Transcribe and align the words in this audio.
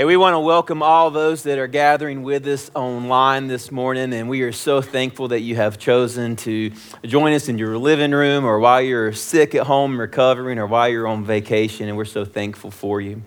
Hey, 0.00 0.06
we 0.06 0.16
want 0.16 0.32
to 0.32 0.40
welcome 0.40 0.82
all 0.82 1.10
those 1.10 1.42
that 1.42 1.58
are 1.58 1.66
gathering 1.66 2.22
with 2.22 2.46
us 2.46 2.70
online 2.74 3.48
this 3.48 3.70
morning, 3.70 4.14
and 4.14 4.30
we 4.30 4.40
are 4.40 4.50
so 4.50 4.80
thankful 4.80 5.28
that 5.28 5.40
you 5.40 5.56
have 5.56 5.76
chosen 5.76 6.36
to 6.36 6.70
join 7.04 7.34
us 7.34 7.50
in 7.50 7.58
your 7.58 7.76
living 7.76 8.12
room 8.12 8.46
or 8.46 8.58
while 8.60 8.80
you're 8.80 9.12
sick 9.12 9.54
at 9.54 9.66
home 9.66 10.00
recovering 10.00 10.58
or 10.58 10.66
while 10.66 10.88
you're 10.88 11.06
on 11.06 11.26
vacation, 11.26 11.86
and 11.86 11.98
we're 11.98 12.06
so 12.06 12.24
thankful 12.24 12.70
for 12.70 13.02
you. 13.02 13.22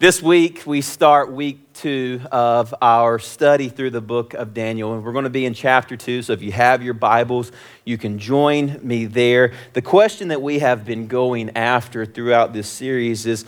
This 0.00 0.20
week, 0.20 0.64
we 0.66 0.80
start 0.80 1.30
week 1.30 1.72
two 1.72 2.20
of 2.32 2.74
our 2.82 3.20
study 3.20 3.68
through 3.68 3.90
the 3.90 4.00
book 4.00 4.34
of 4.34 4.52
Daniel, 4.52 4.94
and 4.94 5.04
we're 5.04 5.12
going 5.12 5.22
to 5.22 5.30
be 5.30 5.46
in 5.46 5.54
chapter 5.54 5.96
two. 5.96 6.22
So 6.22 6.32
if 6.32 6.42
you 6.42 6.50
have 6.50 6.82
your 6.82 6.94
Bibles, 6.94 7.52
you 7.84 7.96
can 7.96 8.18
join 8.18 8.80
me 8.82 9.06
there. 9.06 9.52
The 9.72 9.82
question 9.82 10.26
that 10.28 10.42
we 10.42 10.58
have 10.58 10.84
been 10.84 11.06
going 11.06 11.56
after 11.56 12.04
throughout 12.04 12.54
this 12.54 12.68
series 12.68 13.24
is 13.24 13.44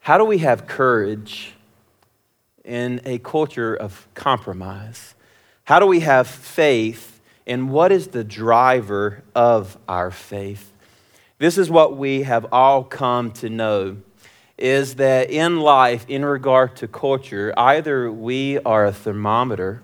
how 0.00 0.18
do 0.18 0.24
we 0.24 0.38
have 0.38 0.66
courage? 0.66 1.54
In 2.64 3.00
a 3.04 3.18
culture 3.18 3.74
of 3.74 4.06
compromise? 4.14 5.14
How 5.64 5.78
do 5.78 5.86
we 5.86 6.00
have 6.00 6.26
faith, 6.26 7.20
and 7.46 7.70
what 7.70 7.92
is 7.92 8.08
the 8.08 8.24
driver 8.24 9.22
of 9.34 9.78
our 9.88 10.10
faith? 10.10 10.72
This 11.38 11.58
is 11.58 11.70
what 11.70 11.96
we 11.96 12.22
have 12.22 12.46
all 12.52 12.84
come 12.84 13.32
to 13.32 13.48
know 13.48 13.96
is 14.58 14.94
that 14.96 15.28
in 15.30 15.58
life, 15.58 16.04
in 16.08 16.24
regard 16.24 16.76
to 16.76 16.86
culture, 16.86 17.52
either 17.56 18.12
we 18.12 18.58
are 18.60 18.86
a 18.86 18.92
thermometer 18.92 19.82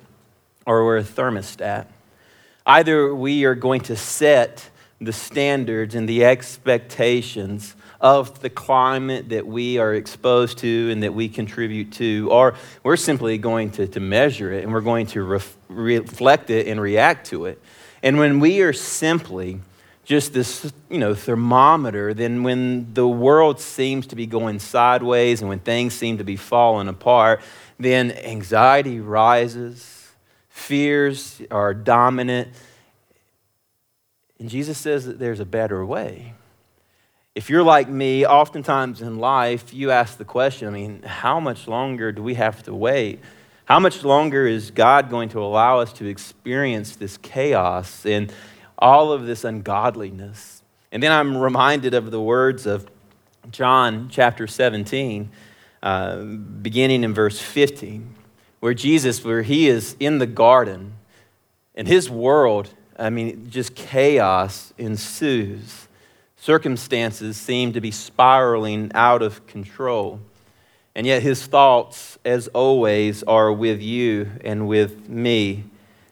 or 0.66 0.84
we're 0.84 0.98
a 0.98 1.02
thermostat. 1.02 1.86
Either 2.64 3.12
we 3.12 3.44
are 3.44 3.56
going 3.56 3.80
to 3.80 3.96
set 3.96 4.70
the 5.00 5.12
standards 5.12 5.94
and 5.94 6.08
the 6.08 6.24
expectations 6.24 7.74
of 8.00 8.40
the 8.40 8.50
climate 8.50 9.30
that 9.30 9.46
we 9.46 9.78
are 9.78 9.94
exposed 9.94 10.58
to 10.58 10.90
and 10.90 11.02
that 11.02 11.14
we 11.14 11.28
contribute 11.28 11.92
to, 11.92 12.28
or 12.30 12.54
we're 12.82 12.96
simply 12.96 13.38
going 13.38 13.70
to, 13.72 13.88
to 13.88 14.00
measure 14.00 14.52
it 14.52 14.62
and 14.62 14.72
we're 14.72 14.80
going 14.80 15.06
to 15.06 15.22
ref, 15.22 15.56
reflect 15.68 16.50
it 16.50 16.68
and 16.68 16.80
react 16.80 17.26
to 17.28 17.46
it. 17.46 17.60
And 18.02 18.18
when 18.18 18.38
we 18.38 18.62
are 18.62 18.72
simply 18.72 19.60
just 20.04 20.32
this, 20.32 20.72
you 20.88 20.98
know, 20.98 21.14
thermometer, 21.14 22.14
then 22.14 22.42
when 22.42 22.94
the 22.94 23.06
world 23.06 23.60
seems 23.60 24.06
to 24.06 24.16
be 24.16 24.26
going 24.26 24.58
sideways 24.58 25.40
and 25.40 25.48
when 25.48 25.58
things 25.58 25.92
seem 25.92 26.18
to 26.18 26.24
be 26.24 26.36
falling 26.36 26.88
apart, 26.88 27.42
then 27.78 28.12
anxiety 28.12 29.00
rises, 29.00 30.10
fears 30.48 31.42
are 31.50 31.74
dominant. 31.74 32.48
And 34.38 34.48
Jesus 34.48 34.78
says 34.78 35.04
that 35.06 35.18
there's 35.18 35.40
a 35.40 35.44
better 35.44 35.84
way. 35.84 36.34
If 37.38 37.48
you're 37.48 37.62
like 37.62 37.88
me, 37.88 38.26
oftentimes 38.26 39.00
in 39.00 39.20
life, 39.20 39.72
you 39.72 39.92
ask 39.92 40.18
the 40.18 40.24
question 40.24 40.66
I 40.66 40.70
mean, 40.72 41.02
how 41.04 41.38
much 41.38 41.68
longer 41.68 42.10
do 42.10 42.20
we 42.20 42.34
have 42.34 42.64
to 42.64 42.74
wait? 42.74 43.20
How 43.64 43.78
much 43.78 44.02
longer 44.02 44.44
is 44.44 44.72
God 44.72 45.08
going 45.08 45.28
to 45.28 45.40
allow 45.40 45.78
us 45.78 45.92
to 45.92 46.06
experience 46.06 46.96
this 46.96 47.16
chaos 47.16 48.04
and 48.04 48.32
all 48.76 49.12
of 49.12 49.24
this 49.26 49.44
ungodliness? 49.44 50.64
And 50.90 51.00
then 51.00 51.12
I'm 51.12 51.36
reminded 51.36 51.94
of 51.94 52.10
the 52.10 52.20
words 52.20 52.66
of 52.66 52.90
John 53.52 54.08
chapter 54.10 54.48
17, 54.48 55.30
uh, 55.80 56.16
beginning 56.16 57.04
in 57.04 57.14
verse 57.14 57.38
15, 57.38 58.16
where 58.58 58.74
Jesus, 58.74 59.22
where 59.24 59.42
he 59.42 59.68
is 59.68 59.94
in 60.00 60.18
the 60.18 60.26
garden, 60.26 60.94
and 61.76 61.86
his 61.86 62.10
world, 62.10 62.74
I 62.98 63.10
mean, 63.10 63.48
just 63.48 63.76
chaos 63.76 64.72
ensues 64.76 65.84
circumstances 66.40 67.36
seem 67.36 67.72
to 67.72 67.80
be 67.80 67.90
spiraling 67.90 68.90
out 68.94 69.22
of 69.22 69.46
control. 69.46 70.20
And 70.94 71.06
yet, 71.06 71.22
his 71.22 71.46
thoughts, 71.46 72.18
as 72.24 72.48
always, 72.48 73.22
are 73.24 73.52
with 73.52 73.80
you 73.80 74.30
and 74.44 74.66
with 74.66 75.08
me. 75.08 75.64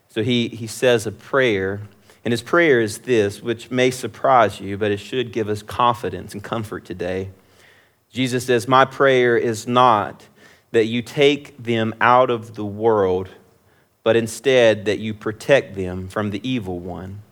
So 0.08 0.22
he, 0.22 0.48
he 0.48 0.66
says 0.66 1.06
a 1.06 1.12
prayer. 1.12 1.80
And 2.24 2.32
his 2.32 2.42
prayer 2.42 2.80
is 2.80 2.98
this, 2.98 3.42
which 3.42 3.70
may 3.70 3.90
surprise 3.90 4.60
you, 4.60 4.76
but 4.76 4.90
it 4.90 4.98
should 4.98 5.32
give 5.32 5.48
us 5.48 5.62
confidence 5.62 6.34
and 6.34 6.42
comfort 6.42 6.84
today. 6.84 7.30
Jesus 8.10 8.46
says, 8.46 8.66
My 8.66 8.84
prayer 8.84 9.36
is 9.36 9.66
not 9.66 10.26
that 10.72 10.86
you 10.86 11.02
take 11.02 11.56
them 11.62 11.94
out 12.00 12.30
of 12.30 12.54
the 12.54 12.64
world, 12.64 13.28
but 14.02 14.16
instead 14.16 14.84
that 14.84 14.98
you 14.98 15.14
protect 15.14 15.74
them 15.74 16.08
from 16.08 16.30
the 16.30 16.48
evil 16.48 16.78
one. 16.78 17.22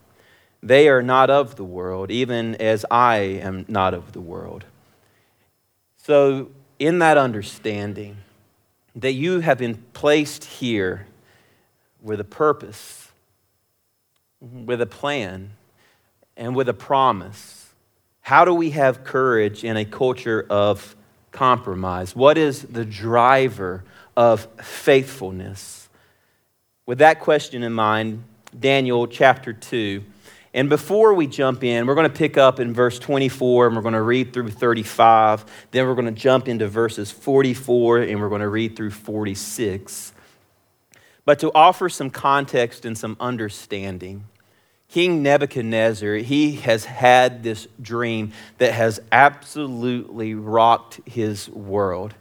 They 0.65 0.89
are 0.89 1.03
not 1.03 1.29
of 1.29 1.57
the 1.57 1.65
world, 1.65 2.11
even 2.11 2.55
as 2.55 2.87
I 2.91 3.17
am 3.17 3.67
not 3.69 3.93
of 3.93 4.13
the 4.13 4.21
world. 4.23 4.65
So, 5.99 6.49
in 6.79 7.01
that 7.01 7.19
understanding, 7.19 8.17
that 8.97 9.13
you 9.13 9.41
have 9.41 9.59
been 9.59 9.85
placed 9.93 10.45
here 10.45 11.07
with 12.01 12.19
a 12.19 12.25
purpose, 12.25 13.11
with 14.41 14.81
a 14.81 14.87
plan, 14.87 15.51
and 16.35 16.57
with 16.57 16.71
a 16.71 16.75
promise. 16.75 17.69
How 18.23 18.47
do 18.47 18.55
we 18.55 18.71
have 18.71 19.05
courage 19.05 19.65
in 19.65 19.77
a 19.77 19.85
culture 19.85 20.47
of 20.49 20.97
compromise? 21.31 22.17
What 22.17 22.39
is 22.39 22.63
the 22.63 22.87
driver 22.87 23.85
of 24.17 24.49
faithfulness? 24.63 25.91
With 26.87 26.99
that 27.01 27.21
question 27.21 27.63
in 27.63 27.75
mind, 27.75 28.25
Daniel 28.59 29.07
chapter 29.07 29.53
2 29.53 30.03
and 30.55 30.69
before 30.69 31.15
we 31.15 31.27
jump 31.27 31.65
in, 31.65 31.85
we're 31.85 31.97
going 31.97 32.09
to 32.09 32.17
pick 32.17 32.39
up 32.39 32.61
in 32.61 32.73
verse 32.73 33.01
24 33.01 33.67
and 33.67 33.77
we're 33.77 33.83
going 33.83 33.95
to 33.95 34.01
read 34.01 34.33
through 34.33 34.51
35. 34.51 35.45
Then 35.73 35.85
we're 35.85 35.97
going 35.97 36.07
to 36.07 36.13
jump 36.13 36.47
into 36.47 36.69
verses 36.69 37.11
44 37.11 38.03
and 38.03 38.21
we're 38.21 38.29
going 38.29 38.41
to 38.41 38.49
read 38.49 38.77
through 38.77 38.93
46. 38.93 40.13
But 41.25 41.41
to 41.41 41.51
offer 41.57 41.89
some 41.89 42.09
context 42.09 42.85
and 42.85 42.97
some 42.97 43.17
understanding, 43.19 44.27
King 44.89 45.25
Nebuchadnezzar, 45.25 46.17
he 46.19 46.53
has 46.53 46.85
had 46.85 47.43
this 47.43 47.67
dream 47.83 48.31
that 48.59 48.75
has 48.75 49.01
absolutely 49.11 50.37
rocked 50.37 51.01
his 51.05 51.51
world. 51.51 52.15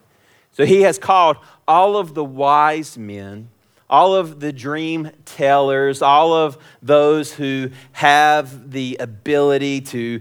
So 0.54 0.66
he 0.66 0.82
has 0.82 0.98
called 0.98 1.38
all 1.68 1.98
of 1.98 2.16
the 2.16 2.24
wise 2.24 2.98
men 2.98 3.50
all 3.94 4.16
of 4.16 4.40
the 4.40 4.52
dream 4.52 5.12
tellers, 5.24 6.02
all 6.02 6.34
of 6.34 6.58
those 6.82 7.32
who 7.32 7.70
have 7.92 8.72
the 8.72 8.98
ability 9.00 9.82
to, 9.82 10.20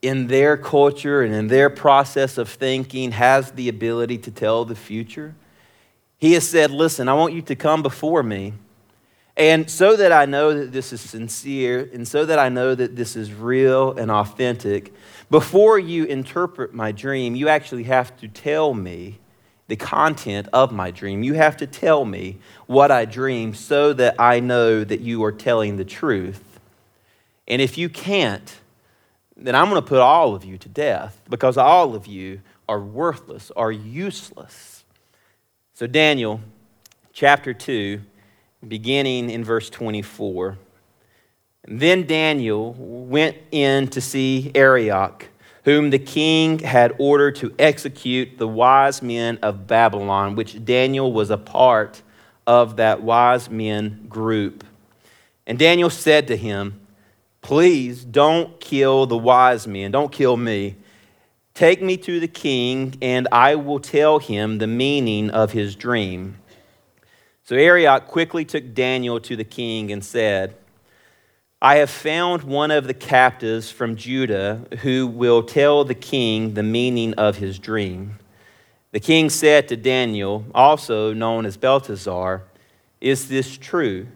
in 0.00 0.26
their 0.26 0.56
culture 0.56 1.20
and 1.20 1.34
in 1.34 1.46
their 1.46 1.68
process 1.68 2.38
of 2.38 2.48
thinking, 2.48 3.12
has 3.12 3.50
the 3.52 3.68
ability 3.68 4.16
to 4.16 4.30
tell 4.30 4.64
the 4.64 4.74
future. 4.74 5.34
He 6.16 6.32
has 6.32 6.48
said, 6.48 6.70
Listen, 6.70 7.10
I 7.10 7.12
want 7.12 7.34
you 7.34 7.42
to 7.42 7.54
come 7.54 7.82
before 7.82 8.22
me. 8.22 8.54
And 9.36 9.70
so 9.70 9.96
that 9.96 10.12
I 10.12 10.24
know 10.24 10.54
that 10.54 10.72
this 10.72 10.90
is 10.90 11.02
sincere, 11.02 11.90
and 11.92 12.08
so 12.08 12.24
that 12.24 12.38
I 12.38 12.48
know 12.48 12.74
that 12.74 12.96
this 12.96 13.16
is 13.16 13.34
real 13.34 13.92
and 13.92 14.10
authentic, 14.10 14.94
before 15.28 15.78
you 15.78 16.04
interpret 16.04 16.72
my 16.72 16.90
dream, 16.90 17.36
you 17.36 17.48
actually 17.48 17.84
have 17.84 18.16
to 18.20 18.28
tell 18.28 18.72
me 18.72 19.19
the 19.70 19.76
content 19.76 20.48
of 20.52 20.72
my 20.72 20.90
dream. 20.90 21.22
You 21.22 21.34
have 21.34 21.56
to 21.58 21.66
tell 21.66 22.04
me 22.04 22.38
what 22.66 22.90
I 22.90 23.04
dream 23.04 23.54
so 23.54 23.92
that 23.92 24.16
I 24.18 24.40
know 24.40 24.82
that 24.82 24.98
you 24.98 25.22
are 25.22 25.30
telling 25.30 25.76
the 25.76 25.84
truth. 25.84 26.58
And 27.46 27.62
if 27.62 27.78
you 27.78 27.88
can't, 27.88 28.58
then 29.36 29.54
I'm 29.54 29.70
going 29.70 29.80
to 29.80 29.88
put 29.88 30.00
all 30.00 30.34
of 30.34 30.44
you 30.44 30.58
to 30.58 30.68
death 30.68 31.22
because 31.30 31.56
all 31.56 31.94
of 31.94 32.08
you 32.08 32.40
are 32.68 32.80
worthless, 32.80 33.52
are 33.54 33.70
useless. 33.70 34.82
So, 35.74 35.86
Daniel 35.86 36.40
chapter 37.12 37.54
2, 37.54 38.00
beginning 38.66 39.30
in 39.30 39.44
verse 39.44 39.70
24. 39.70 40.58
And 41.62 41.78
then 41.78 42.08
Daniel 42.08 42.72
went 42.76 43.36
in 43.52 43.86
to 43.90 44.00
see 44.00 44.50
Arioch 44.52 45.28
whom 45.70 45.90
the 45.90 46.00
king 46.00 46.58
had 46.58 46.92
ordered 46.98 47.36
to 47.36 47.54
execute 47.56 48.38
the 48.38 48.48
wise 48.48 49.02
men 49.02 49.38
of 49.40 49.68
Babylon, 49.68 50.34
which 50.34 50.64
Daniel 50.64 51.12
was 51.12 51.30
a 51.30 51.38
part 51.38 52.02
of 52.44 52.78
that 52.78 53.02
wise 53.02 53.48
men 53.48 54.04
group. 54.08 54.64
And 55.46 55.60
Daniel 55.60 55.88
said 55.88 56.26
to 56.26 56.36
him, 56.36 56.80
Please 57.40 58.04
don't 58.04 58.60
kill 58.60 59.06
the 59.06 59.16
wise 59.16 59.68
men, 59.68 59.92
don't 59.92 60.10
kill 60.10 60.36
me. 60.36 60.74
Take 61.54 61.80
me 61.80 61.96
to 61.98 62.18
the 62.18 62.26
king, 62.26 62.96
and 63.00 63.28
I 63.30 63.54
will 63.54 63.78
tell 63.78 64.18
him 64.18 64.58
the 64.58 64.66
meaning 64.66 65.30
of 65.30 65.52
his 65.52 65.76
dream. 65.76 66.38
So 67.44 67.54
Arioch 67.54 68.08
quickly 68.08 68.44
took 68.44 68.74
Daniel 68.74 69.20
to 69.20 69.36
the 69.36 69.44
king 69.44 69.92
and 69.92 70.04
said, 70.04 70.56
I 71.62 71.76
have 71.76 71.90
found 71.90 72.42
one 72.42 72.70
of 72.70 72.86
the 72.86 72.94
captives 72.94 73.70
from 73.70 73.96
Judah 73.96 74.62
who 74.80 75.06
will 75.06 75.42
tell 75.42 75.84
the 75.84 75.94
king 75.94 76.54
the 76.54 76.62
meaning 76.62 77.12
of 77.14 77.36
his 77.36 77.58
dream. 77.58 78.18
The 78.92 79.00
king 79.00 79.28
said 79.28 79.68
to 79.68 79.76
Daniel, 79.76 80.46
also 80.54 81.12
known 81.12 81.44
as 81.44 81.58
Belteshazzar, 81.58 82.44
Is 83.02 83.28
this 83.28 83.58
true? 83.58 84.06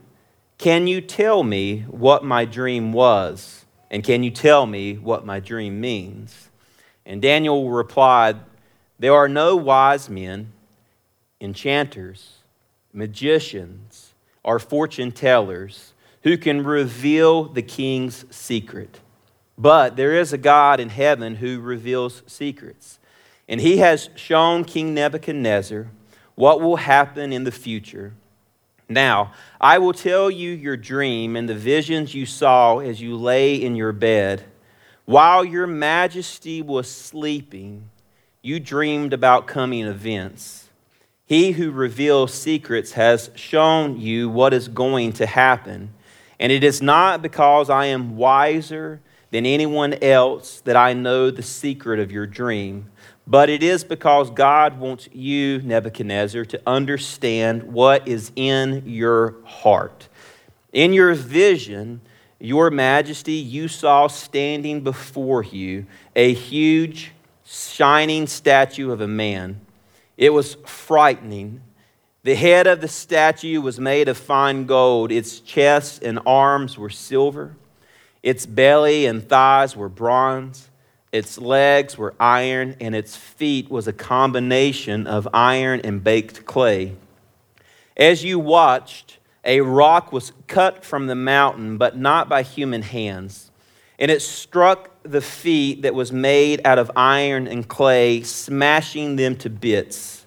Can 0.56 0.86
you 0.86 1.02
tell 1.02 1.42
me 1.42 1.80
what 1.88 2.24
my 2.24 2.46
dream 2.46 2.94
was? 2.94 3.66
And 3.90 4.02
can 4.02 4.22
you 4.22 4.30
tell 4.30 4.64
me 4.64 4.94
what 4.94 5.26
my 5.26 5.38
dream 5.38 5.82
means? 5.82 6.48
And 7.04 7.20
Daniel 7.20 7.68
replied, 7.68 8.38
There 8.98 9.12
are 9.12 9.28
no 9.28 9.54
wise 9.54 10.08
men, 10.08 10.50
enchanters, 11.42 12.38
magicians, 12.94 14.14
or 14.42 14.58
fortune 14.58 15.12
tellers 15.12 15.93
who 16.24 16.38
can 16.38 16.64
reveal 16.64 17.44
the 17.44 17.62
king's 17.62 18.24
secret. 18.34 18.98
But 19.56 19.96
there 19.96 20.14
is 20.14 20.32
a 20.32 20.38
God 20.38 20.80
in 20.80 20.88
heaven 20.88 21.36
who 21.36 21.60
reveals 21.60 22.22
secrets. 22.26 22.98
And 23.46 23.60
he 23.60 23.76
has 23.78 24.08
shown 24.16 24.64
King 24.64 24.94
Nebuchadnezzar 24.94 25.86
what 26.34 26.60
will 26.60 26.76
happen 26.76 27.32
in 27.32 27.44
the 27.44 27.52
future. 27.52 28.14
Now, 28.88 29.32
I 29.60 29.78
will 29.78 29.92
tell 29.92 30.30
you 30.30 30.50
your 30.50 30.78
dream 30.78 31.36
and 31.36 31.48
the 31.48 31.54
visions 31.54 32.14
you 32.14 32.26
saw 32.26 32.78
as 32.78 33.00
you 33.00 33.16
lay 33.16 33.54
in 33.54 33.76
your 33.76 33.92
bed. 33.92 34.44
While 35.04 35.44
your 35.44 35.66
majesty 35.66 36.62
was 36.62 36.90
sleeping, 36.90 37.90
you 38.40 38.60
dreamed 38.60 39.12
about 39.12 39.46
coming 39.46 39.86
events. 39.86 40.70
He 41.26 41.52
who 41.52 41.70
reveals 41.70 42.32
secrets 42.32 42.92
has 42.92 43.30
shown 43.34 44.00
you 44.00 44.30
what 44.30 44.54
is 44.54 44.68
going 44.68 45.12
to 45.14 45.26
happen 45.26 45.90
and 46.38 46.50
it 46.50 46.64
is 46.64 46.82
not 46.82 47.22
because 47.22 47.70
I 47.70 47.86
am 47.86 48.16
wiser 48.16 49.00
than 49.30 49.46
anyone 49.46 49.94
else 49.94 50.60
that 50.60 50.76
I 50.76 50.92
know 50.92 51.30
the 51.30 51.42
secret 51.42 51.98
of 51.98 52.12
your 52.12 52.26
dream, 52.26 52.90
but 53.26 53.48
it 53.48 53.62
is 53.62 53.84
because 53.84 54.30
God 54.30 54.78
wants 54.78 55.08
you, 55.12 55.60
Nebuchadnezzar, 55.62 56.44
to 56.46 56.60
understand 56.66 57.62
what 57.64 58.06
is 58.06 58.30
in 58.36 58.82
your 58.86 59.34
heart. 59.44 60.08
In 60.72 60.92
your 60.92 61.14
vision, 61.14 62.00
your 62.38 62.70
majesty, 62.70 63.32
you 63.32 63.68
saw 63.68 64.06
standing 64.06 64.82
before 64.82 65.42
you 65.42 65.86
a 66.14 66.34
huge, 66.34 67.12
shining 67.44 68.26
statue 68.26 68.90
of 68.90 69.00
a 69.00 69.08
man. 69.08 69.60
It 70.16 70.30
was 70.30 70.54
frightening 70.66 71.62
the 72.24 72.34
head 72.34 72.66
of 72.66 72.80
the 72.80 72.88
statue 72.88 73.60
was 73.60 73.78
made 73.78 74.08
of 74.08 74.16
fine 74.16 74.64
gold. 74.64 75.12
Its 75.12 75.40
chest 75.40 76.02
and 76.02 76.18
arms 76.24 76.78
were 76.78 76.88
silver. 76.88 77.54
Its 78.22 78.46
belly 78.46 79.04
and 79.04 79.28
thighs 79.28 79.76
were 79.76 79.90
bronze. 79.90 80.70
Its 81.12 81.38
legs 81.38 81.98
were 81.98 82.14
iron, 82.18 82.74
and 82.80 82.94
its 82.94 83.14
feet 83.14 83.70
was 83.70 83.86
a 83.86 83.92
combination 83.92 85.06
of 85.06 85.28
iron 85.34 85.82
and 85.84 86.02
baked 86.02 86.46
clay. 86.46 86.96
As 87.94 88.24
you 88.24 88.38
watched, 88.38 89.18
a 89.44 89.60
rock 89.60 90.10
was 90.10 90.32
cut 90.46 90.82
from 90.82 91.06
the 91.06 91.14
mountain, 91.14 91.76
but 91.76 91.96
not 91.96 92.30
by 92.30 92.42
human 92.42 92.82
hands. 92.82 93.50
And 93.98 94.10
it 94.10 94.22
struck 94.22 94.90
the 95.02 95.20
feet 95.20 95.82
that 95.82 95.94
was 95.94 96.10
made 96.10 96.66
out 96.66 96.78
of 96.78 96.90
iron 96.96 97.46
and 97.46 97.68
clay, 97.68 98.22
smashing 98.22 99.16
them 99.16 99.36
to 99.36 99.50
bits. 99.50 100.23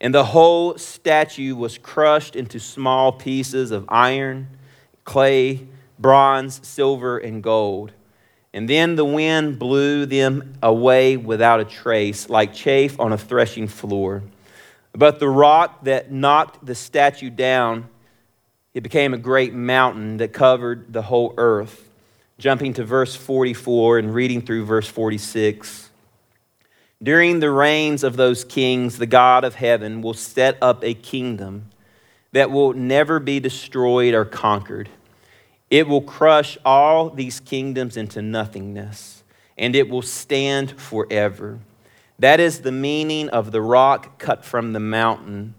And 0.00 0.14
the 0.14 0.24
whole 0.24 0.76
statue 0.76 1.54
was 1.54 1.78
crushed 1.78 2.36
into 2.36 2.60
small 2.60 3.12
pieces 3.12 3.70
of 3.70 3.86
iron, 3.88 4.48
clay, 5.04 5.66
bronze, 5.98 6.60
silver, 6.66 7.18
and 7.18 7.42
gold. 7.42 7.92
And 8.52 8.68
then 8.68 8.96
the 8.96 9.04
wind 9.04 9.58
blew 9.58 10.06
them 10.06 10.54
away 10.62 11.16
without 11.16 11.60
a 11.60 11.64
trace, 11.64 12.28
like 12.28 12.54
chaff 12.54 12.98
on 12.98 13.12
a 13.12 13.18
threshing 13.18 13.68
floor. 13.68 14.22
But 14.94 15.18
the 15.18 15.28
rock 15.28 15.84
that 15.84 16.10
knocked 16.10 16.64
the 16.64 16.74
statue 16.74 17.28
down, 17.30 17.88
it 18.72 18.82
became 18.82 19.12
a 19.12 19.18
great 19.18 19.52
mountain 19.52 20.18
that 20.18 20.32
covered 20.32 20.92
the 20.92 21.02
whole 21.02 21.34
earth. 21.36 21.90
Jumping 22.38 22.74
to 22.74 22.84
verse 22.84 23.14
44 23.14 23.98
and 23.98 24.14
reading 24.14 24.42
through 24.42 24.66
verse 24.66 24.88
46. 24.88 25.85
During 27.02 27.40
the 27.40 27.50
reigns 27.50 28.02
of 28.02 28.16
those 28.16 28.42
kings, 28.42 28.96
the 28.96 29.06
God 29.06 29.44
of 29.44 29.56
heaven 29.56 30.00
will 30.00 30.14
set 30.14 30.56
up 30.62 30.82
a 30.82 30.94
kingdom 30.94 31.70
that 32.32 32.50
will 32.50 32.72
never 32.72 33.20
be 33.20 33.38
destroyed 33.38 34.14
or 34.14 34.24
conquered. 34.24 34.88
It 35.70 35.86
will 35.86 36.00
crush 36.00 36.56
all 36.64 37.10
these 37.10 37.38
kingdoms 37.40 37.98
into 37.98 38.22
nothingness, 38.22 39.24
and 39.58 39.76
it 39.76 39.90
will 39.90 40.02
stand 40.02 40.80
forever. 40.80 41.58
That 42.18 42.40
is 42.40 42.60
the 42.60 42.72
meaning 42.72 43.28
of 43.28 43.52
the 43.52 43.60
rock 43.60 44.18
cut 44.18 44.42
from 44.42 44.72
the 44.72 44.80
mountain, 44.80 45.54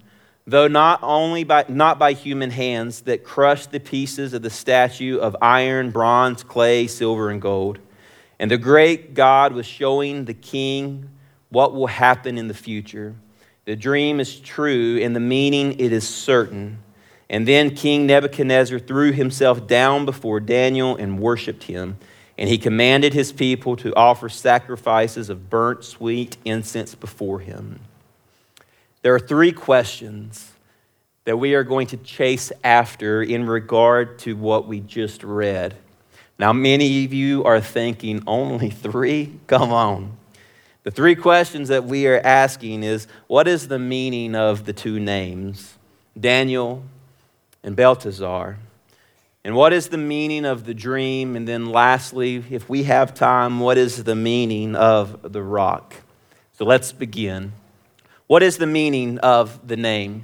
though 0.47 0.67
not 0.67 0.99
only 1.03 1.43
by, 1.43 1.65
not 1.67 1.99
by 1.99 2.13
human 2.13 2.49
hands 2.49 3.01
that 3.01 3.23
crushed 3.23 3.71
the 3.71 3.79
pieces 3.79 4.33
of 4.33 4.41
the 4.41 4.49
statue 4.49 5.19
of 5.19 5.35
iron, 5.39 5.91
bronze, 5.91 6.41
clay, 6.41 6.87
silver, 6.87 7.29
and 7.29 7.41
gold. 7.41 7.77
And 8.39 8.49
the 8.49 8.57
great 8.57 9.13
God 9.13 9.53
was 9.53 9.67
showing 9.67 10.25
the 10.25 10.33
king 10.33 11.09
what 11.49 11.73
will 11.73 11.87
happen 11.87 12.37
in 12.37 12.47
the 12.47 12.53
future. 12.53 13.15
The 13.65 13.75
dream 13.75 14.19
is 14.19 14.39
true, 14.39 14.99
and 15.01 15.15
the 15.15 15.19
meaning 15.19 15.79
it 15.79 15.91
is 15.91 16.07
certain. 16.07 16.79
And 17.29 17.47
then 17.47 17.75
King 17.75 18.07
Nebuchadnezzar 18.07 18.79
threw 18.79 19.11
himself 19.11 19.67
down 19.67 20.05
before 20.05 20.39
Daniel 20.39 20.95
and 20.95 21.19
worshiped 21.19 21.63
him. 21.63 21.97
And 22.37 22.47
he 22.47 22.57
commanded 22.57 23.13
his 23.13 23.31
people 23.31 23.75
to 23.77 23.93
offer 23.95 24.29
sacrifices 24.29 25.29
of 25.29 25.49
burnt 25.49 25.83
sweet 25.83 26.37
incense 26.45 26.95
before 26.95 27.39
him. 27.39 27.79
There 29.01 29.13
are 29.13 29.19
three 29.19 29.51
questions 29.51 30.51
that 31.25 31.37
we 31.37 31.55
are 31.55 31.63
going 31.63 31.87
to 31.87 31.97
chase 31.97 32.51
after 32.63 33.21
in 33.21 33.45
regard 33.47 34.19
to 34.19 34.35
what 34.37 34.67
we 34.67 34.79
just 34.79 35.23
read. 35.23 35.75
Now, 36.39 36.53
many 36.53 37.03
of 37.03 37.13
you 37.13 37.43
are 37.43 37.59
thinking, 37.59 38.23
only 38.27 38.69
three? 38.69 39.39
Come 39.47 39.73
on. 39.73 40.15
The 40.87 40.91
three 40.91 41.15
questions 41.15 41.67
that 41.67 41.83
we 41.83 42.07
are 42.07 42.21
asking 42.23 42.83
is 42.83 43.07
what 43.27 43.45
is 43.49 43.67
the 43.67 43.77
meaning 43.77 44.35
of 44.35 44.63
the 44.63 44.71
two 44.71 45.01
names, 45.01 45.73
Daniel 46.17 46.81
and 47.61 47.75
Belteshazzar? 47.75 48.57
And 49.43 49.53
what 49.53 49.73
is 49.73 49.89
the 49.89 49.97
meaning 49.97 50.45
of 50.45 50.63
the 50.63 50.73
dream? 50.73 51.35
And 51.35 51.45
then, 51.45 51.65
lastly, 51.65 52.41
if 52.49 52.69
we 52.69 52.83
have 52.83 53.13
time, 53.13 53.59
what 53.59 53.77
is 53.77 54.05
the 54.05 54.15
meaning 54.15 54.77
of 54.77 55.33
the 55.33 55.43
rock? 55.43 55.93
So 56.53 56.63
let's 56.63 56.93
begin. 56.93 57.51
What 58.27 58.41
is 58.41 58.55
the 58.55 58.65
meaning 58.65 59.17
of 59.17 59.67
the 59.67 59.75
name? 59.75 60.23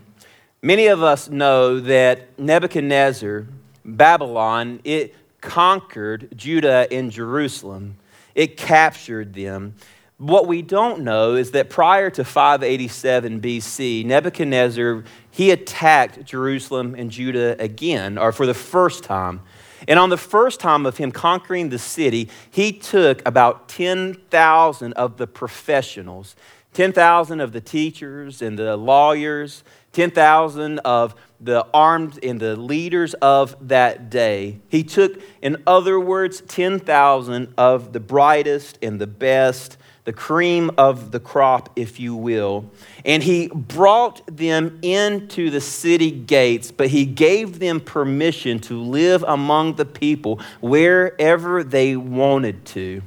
Many 0.61 0.87
of 0.87 1.03
us 1.03 1.27
know 1.27 1.81
that 1.81 2.39
Nebuchadnezzar, 2.39 3.47
Babylon, 3.83 4.79
it 4.85 5.13
conquered 5.41 6.29
Judah 6.37 6.87
and 6.89 7.11
Jerusalem, 7.11 7.97
it 8.33 8.55
captured 8.55 9.33
them. 9.33 9.75
What 10.17 10.47
we 10.47 10.61
don't 10.61 11.01
know 11.01 11.35
is 11.35 11.51
that 11.51 11.69
prior 11.69 12.09
to 12.11 12.23
587 12.23 13.41
BC, 13.41 14.05
Nebuchadnezzar, 14.05 15.03
he 15.31 15.51
attacked 15.51 16.23
Jerusalem 16.23 16.95
and 16.97 17.09
Judah 17.09 17.55
again, 17.59 18.17
or 18.17 18.31
for 18.31 18.45
the 18.45 18.53
first 18.53 19.03
time. 19.03 19.41
And 19.87 19.99
on 19.99 20.09
the 20.09 20.17
first 20.17 20.59
time 20.59 20.85
of 20.85 20.97
him 20.97 21.11
conquering 21.11 21.69
the 21.69 21.79
city, 21.79 22.29
he 22.49 22.71
took 22.71 23.27
about 23.27 23.67
10,000 23.67 24.93
of 24.93 25.17
the 25.17 25.27
professionals, 25.27 26.35
10,000 26.73 27.41
of 27.41 27.51
the 27.51 27.61
teachers 27.61 28.41
and 28.41 28.57
the 28.57 28.77
lawyers, 28.77 29.63
10,000 29.91 30.79
of 30.79 31.15
the 31.41 31.67
armed 31.73 32.23
and 32.23 32.39
the 32.39 32.55
leaders 32.55 33.13
of 33.15 33.55
that 33.67 34.09
day. 34.09 34.59
He 34.69 34.83
took, 34.83 35.21
in 35.41 35.61
other 35.67 35.99
words, 35.99 36.41
10,000 36.41 37.53
of 37.57 37.93
the 37.93 37.99
brightest 37.99 38.79
and 38.81 39.01
the 39.01 39.07
best 39.07 39.77
the 40.05 40.13
cream 40.13 40.69
of 40.77 41.11
the 41.11 41.19
crop, 41.19 41.69
if 41.75 41.99
you 41.99 42.15
will. 42.15 42.65
And 43.05 43.23
he 43.23 43.47
brought 43.47 44.21
them 44.27 44.79
into 44.81 45.49
the 45.49 45.61
city 45.61 46.11
gates, 46.11 46.71
but 46.71 46.89
he 46.89 47.05
gave 47.05 47.59
them 47.59 47.79
permission 47.79 48.59
to 48.61 48.81
live 48.81 49.23
among 49.27 49.75
the 49.75 49.85
people 49.85 50.39
wherever 50.59 51.63
they 51.63 51.95
wanted 51.95 52.65
to. 52.65 53.01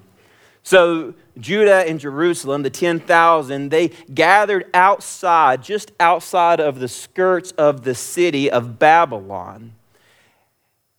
So, 0.62 1.14
Judah 1.38 1.86
and 1.86 2.00
Jerusalem, 2.00 2.62
the 2.62 2.70
10,000, 2.70 3.68
they 3.68 3.88
gathered 4.12 4.64
outside, 4.72 5.62
just 5.62 5.92
outside 6.00 6.60
of 6.60 6.80
the 6.80 6.88
skirts 6.88 7.52
of 7.52 7.84
the 7.84 7.94
city 7.94 8.50
of 8.50 8.78
Babylon. 8.78 9.72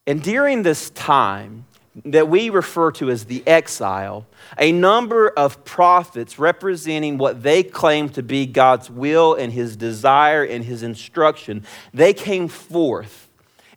And 0.05 0.21
during 0.21 0.61
this 0.61 0.91
time, 0.91 1.65
that 2.05 2.29
we 2.29 2.49
refer 2.49 2.91
to 2.91 3.09
as 3.09 3.25
the 3.25 3.43
exile, 3.47 4.25
a 4.57 4.71
number 4.71 5.29
of 5.29 5.63
prophets 5.65 6.37
representing 6.37 7.17
what 7.17 7.43
they 7.43 7.63
claim 7.63 8.09
to 8.09 8.21
be 8.21 8.45
God's 8.45 8.89
will 8.89 9.33
and 9.33 9.51
his 9.53 9.75
desire 9.75 10.43
and 10.43 10.63
his 10.63 10.83
instruction, 10.83 11.65
they 11.93 12.13
came 12.13 12.47
forth 12.47 13.27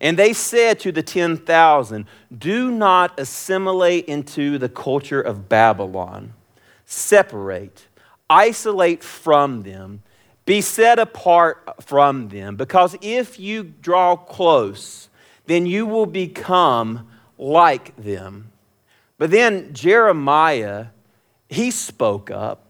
And 0.03 0.17
they 0.17 0.33
said 0.33 0.79
to 0.79 0.91
the 0.91 1.03
10,000, 1.03 2.05
Do 2.35 2.71
not 2.71 3.19
assimilate 3.19 4.05
into 4.05 4.57
the 4.57 4.67
culture 4.67 5.21
of 5.21 5.47
Babylon. 5.47 6.33
Separate, 6.85 7.87
isolate 8.27 9.03
from 9.03 9.61
them, 9.61 10.01
be 10.45 10.59
set 10.59 10.97
apart 10.97 11.63
from 11.81 12.29
them, 12.29 12.55
because 12.55 12.97
if 13.01 13.39
you 13.39 13.63
draw 13.63 14.15
close, 14.15 15.09
then 15.45 15.67
you 15.67 15.85
will 15.85 16.07
become 16.07 17.07
like 17.41 17.95
them. 17.97 18.51
But 19.17 19.31
then 19.31 19.73
Jeremiah, 19.73 20.87
he 21.49 21.71
spoke 21.71 22.31
up 22.31 22.67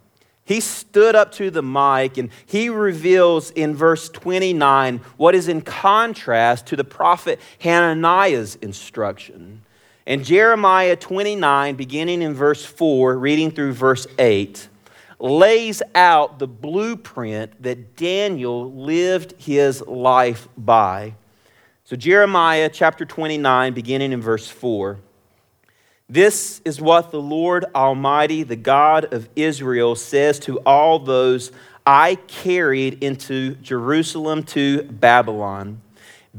he 0.51 0.59
stood 0.59 1.15
up 1.15 1.31
to 1.33 1.49
the 1.49 1.61
mic 1.63 2.17
and 2.17 2.29
he 2.45 2.67
reveals 2.67 3.51
in 3.51 3.73
verse 3.73 4.09
29 4.09 4.97
what 5.15 5.33
is 5.33 5.47
in 5.47 5.61
contrast 5.61 6.65
to 6.67 6.75
the 6.75 6.83
prophet 6.83 7.39
Hananiah's 7.59 8.55
instruction. 8.55 9.61
And 10.05 10.25
Jeremiah 10.25 10.97
29, 10.97 11.75
beginning 11.75 12.21
in 12.21 12.33
verse 12.33 12.65
4, 12.65 13.17
reading 13.17 13.51
through 13.51 13.71
verse 13.71 14.07
8, 14.19 14.67
lays 15.19 15.81
out 15.95 16.37
the 16.37 16.47
blueprint 16.47 17.63
that 17.63 17.95
Daniel 17.95 18.73
lived 18.73 19.35
his 19.37 19.79
life 19.81 20.49
by. 20.57 21.13
So, 21.91 21.97
Jeremiah 21.97 22.69
chapter 22.69 23.03
29, 23.03 23.73
beginning 23.73 24.13
in 24.13 24.21
verse 24.21 24.47
4. 24.47 24.97
This 26.07 26.61
is 26.63 26.79
what 26.79 27.11
the 27.11 27.21
Lord 27.21 27.65
Almighty, 27.75 28.43
the 28.43 28.55
God 28.55 29.13
of 29.13 29.27
Israel, 29.35 29.97
says 29.97 30.39
to 30.39 30.59
all 30.59 30.99
those 30.99 31.51
I 31.85 32.15
carried 32.29 33.03
into 33.03 33.55
Jerusalem 33.55 34.43
to 34.43 34.83
Babylon. 34.83 35.81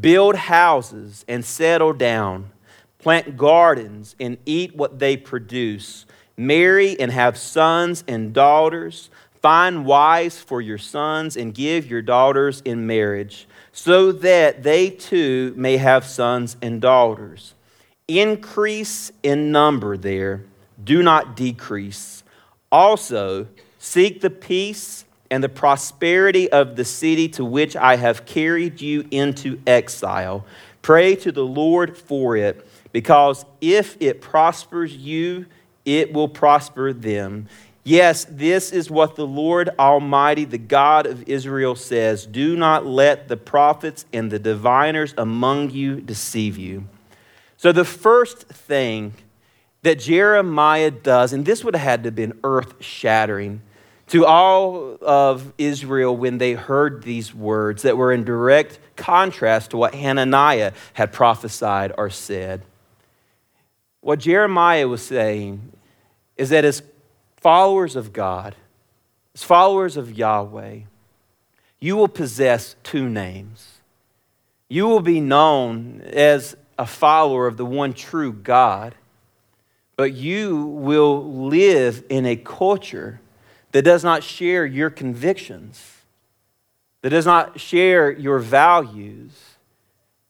Build 0.00 0.37
houses 0.37 1.23
and 1.28 1.44
settle 1.44 1.92
down, 1.92 2.50
plant 2.99 3.37
gardens 3.37 4.16
and 4.18 4.38
eat 4.47 4.75
what 4.75 5.00
they 5.00 5.18
produce, 5.18 6.06
marry 6.35 6.99
and 6.99 7.12
have 7.12 7.37
sons 7.37 8.04
and 8.09 8.32
daughters, 8.32 9.11
find 9.42 9.85
wives 9.85 10.38
for 10.38 10.62
your 10.62 10.78
sons 10.78 11.37
and 11.37 11.52
give 11.52 11.90
your 11.90 12.00
daughters 12.00 12.62
in 12.62 12.87
marriage, 12.87 13.47
so 13.73 14.12
that 14.12 14.62
they 14.62 14.91
too 14.91 15.55
may 15.57 15.79
have 15.79 16.05
sons 16.05 16.57
and 16.62 16.81
daughters 16.81 17.55
increase 18.09 19.12
in 19.23 19.52
number 19.52 19.97
there, 19.97 20.45
do 20.83 21.02
not 21.02 21.37
decrease. 21.37 22.23
Also, 22.71 23.47
seek 23.79 24.21
the 24.21 24.31
peace 24.31 25.05
and 25.31 25.43
the 25.43 25.49
prosperity 25.49 26.50
of 26.50 26.76
the 26.76 26.85
city 26.85 27.29
to 27.29 27.45
which 27.45 27.76
I 27.76 27.97
have 27.97 28.26
carried 28.26 28.81
you 28.81 29.07
into 29.11 29.61
exile. 29.67 30.45
Pray 30.83 31.14
to 31.17 31.33
the 31.33 31.45
Lord 31.45 31.97
for 31.97 32.37
it, 32.37 32.67
because 32.93 33.45
if 33.61 33.97
it 34.00 34.21
prospers 34.21 34.95
you, 34.95 35.47
it 35.85 36.12
will 36.12 36.29
prosper 36.29 36.93
them. 36.93 37.49
Yes, 37.84 38.24
this 38.30 38.70
is 38.70 38.90
what 38.90 39.16
the 39.16 39.26
Lord 39.26 39.70
Almighty, 39.78 40.44
the 40.44 40.58
God 40.58 41.06
of 41.06 41.28
Israel, 41.28 41.74
says 41.74 42.26
Do 42.26 42.56
not 42.56 42.86
let 42.86 43.28
the 43.28 43.36
prophets 43.36 44.06
and 44.12 44.30
the 44.30 44.38
diviners 44.38 45.14
among 45.18 45.70
you 45.70 46.00
deceive 46.00 46.56
you. 46.56 46.86
So, 47.56 47.72
the 47.72 47.84
first 47.84 48.46
thing 48.46 49.14
that 49.82 49.98
Jeremiah 49.98 50.92
does, 50.92 51.32
and 51.32 51.44
this 51.44 51.64
would 51.64 51.74
have 51.74 51.82
had 51.82 52.02
to 52.04 52.08
have 52.08 52.14
been 52.14 52.38
earth 52.44 52.74
shattering 52.80 53.62
to 54.08 54.26
all 54.26 54.96
of 55.00 55.52
Israel 55.58 56.16
when 56.16 56.38
they 56.38 56.52
heard 56.52 57.02
these 57.02 57.34
words 57.34 57.82
that 57.82 57.96
were 57.96 58.12
in 58.12 58.24
direct 58.24 58.78
contrast 58.94 59.70
to 59.70 59.76
what 59.76 59.94
Hananiah 59.94 60.72
had 60.92 61.12
prophesied 61.12 61.92
or 61.98 62.10
said. 62.10 62.62
What 64.02 64.20
Jeremiah 64.20 64.86
was 64.86 65.02
saying 65.02 65.72
is 66.36 66.50
that 66.50 66.64
as 66.64 66.82
followers 67.42 67.96
of 67.96 68.12
God, 68.12 68.54
as 69.34 69.42
followers 69.42 69.96
of 69.96 70.16
Yahweh, 70.16 70.78
you 71.80 71.96
will 71.96 72.08
possess 72.08 72.76
two 72.84 73.08
names. 73.08 73.80
You 74.68 74.87
will 74.87 75.00
be 75.00 75.20
known 75.20 76.02
as 76.02 76.56
a 76.78 76.87
follower 76.87 77.49
of 77.49 77.56
the 77.56 77.64
one 77.64 77.94
true 77.94 78.32
God, 78.32 78.94
but 79.96 80.12
you 80.12 80.66
will 80.66 81.49
live 81.49 82.04
in 82.08 82.26
a 82.26 82.37
culture 82.37 83.20
that 83.72 83.82
does 83.82 84.04
not 84.04 84.22
share 84.22 84.64
your 84.64 84.88
convictions, 84.88 85.96
that 87.00 87.11
does 87.11 87.26
not 87.26 87.58
share 87.58 88.12
your 88.12 88.38
values, 88.38 89.32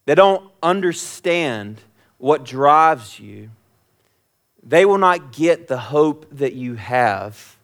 that 0.07 0.14
don't 0.14 0.50
understand 0.62 1.78
what 2.16 2.45
drives 2.45 3.21
you. 3.21 3.50
They 4.62 4.85
will 4.85 4.99
not 4.99 5.33
get 5.33 5.66
the 5.69 5.78
hope 5.78 6.26
that 6.31 6.54
you 6.54 6.75
have. 6.75 7.57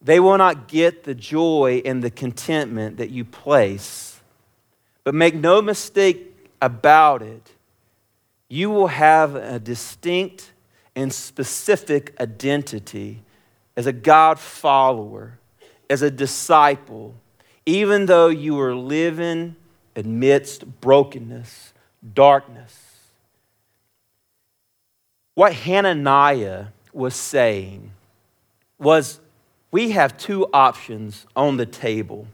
They 0.00 0.20
will 0.20 0.38
not 0.38 0.68
get 0.68 1.04
the 1.04 1.14
joy 1.14 1.82
and 1.84 2.02
the 2.02 2.10
contentment 2.10 2.96
that 2.98 3.10
you 3.10 3.24
place. 3.24 4.20
But 5.04 5.14
make 5.14 5.34
no 5.34 5.60
mistake 5.60 6.34
about 6.60 7.22
it, 7.22 7.52
you 8.48 8.70
will 8.70 8.86
have 8.86 9.34
a 9.34 9.58
distinct 9.58 10.52
and 10.94 11.12
specific 11.12 12.14
identity 12.20 13.22
as 13.76 13.86
a 13.86 13.92
God 13.92 14.38
follower, 14.38 15.38
as 15.90 16.02
a 16.02 16.10
disciple, 16.10 17.14
even 17.66 18.06
though 18.06 18.28
you 18.28 18.58
are 18.60 18.74
living 18.74 19.56
amidst 19.94 20.80
brokenness, 20.80 21.74
darkness. 22.14 22.85
What 25.36 25.52
Hananiah 25.52 26.66
was 26.92 27.14
saying 27.14 27.92
was 28.78 29.20
we 29.70 29.92
have 29.92 30.18
two 30.18 30.48
options 30.52 31.24
on 31.36 31.56
the 31.56 31.66
table 31.66 32.26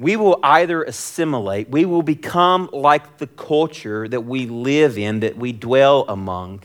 we 0.00 0.16
will 0.16 0.40
either 0.42 0.82
assimilate, 0.82 1.68
we 1.68 1.84
will 1.84 2.02
become 2.02 2.70
like 2.72 3.18
the 3.18 3.26
culture 3.26 4.08
that 4.08 4.22
we 4.22 4.46
live 4.46 4.96
in, 4.96 5.20
that 5.20 5.36
we 5.36 5.52
dwell 5.52 6.06
among. 6.08 6.62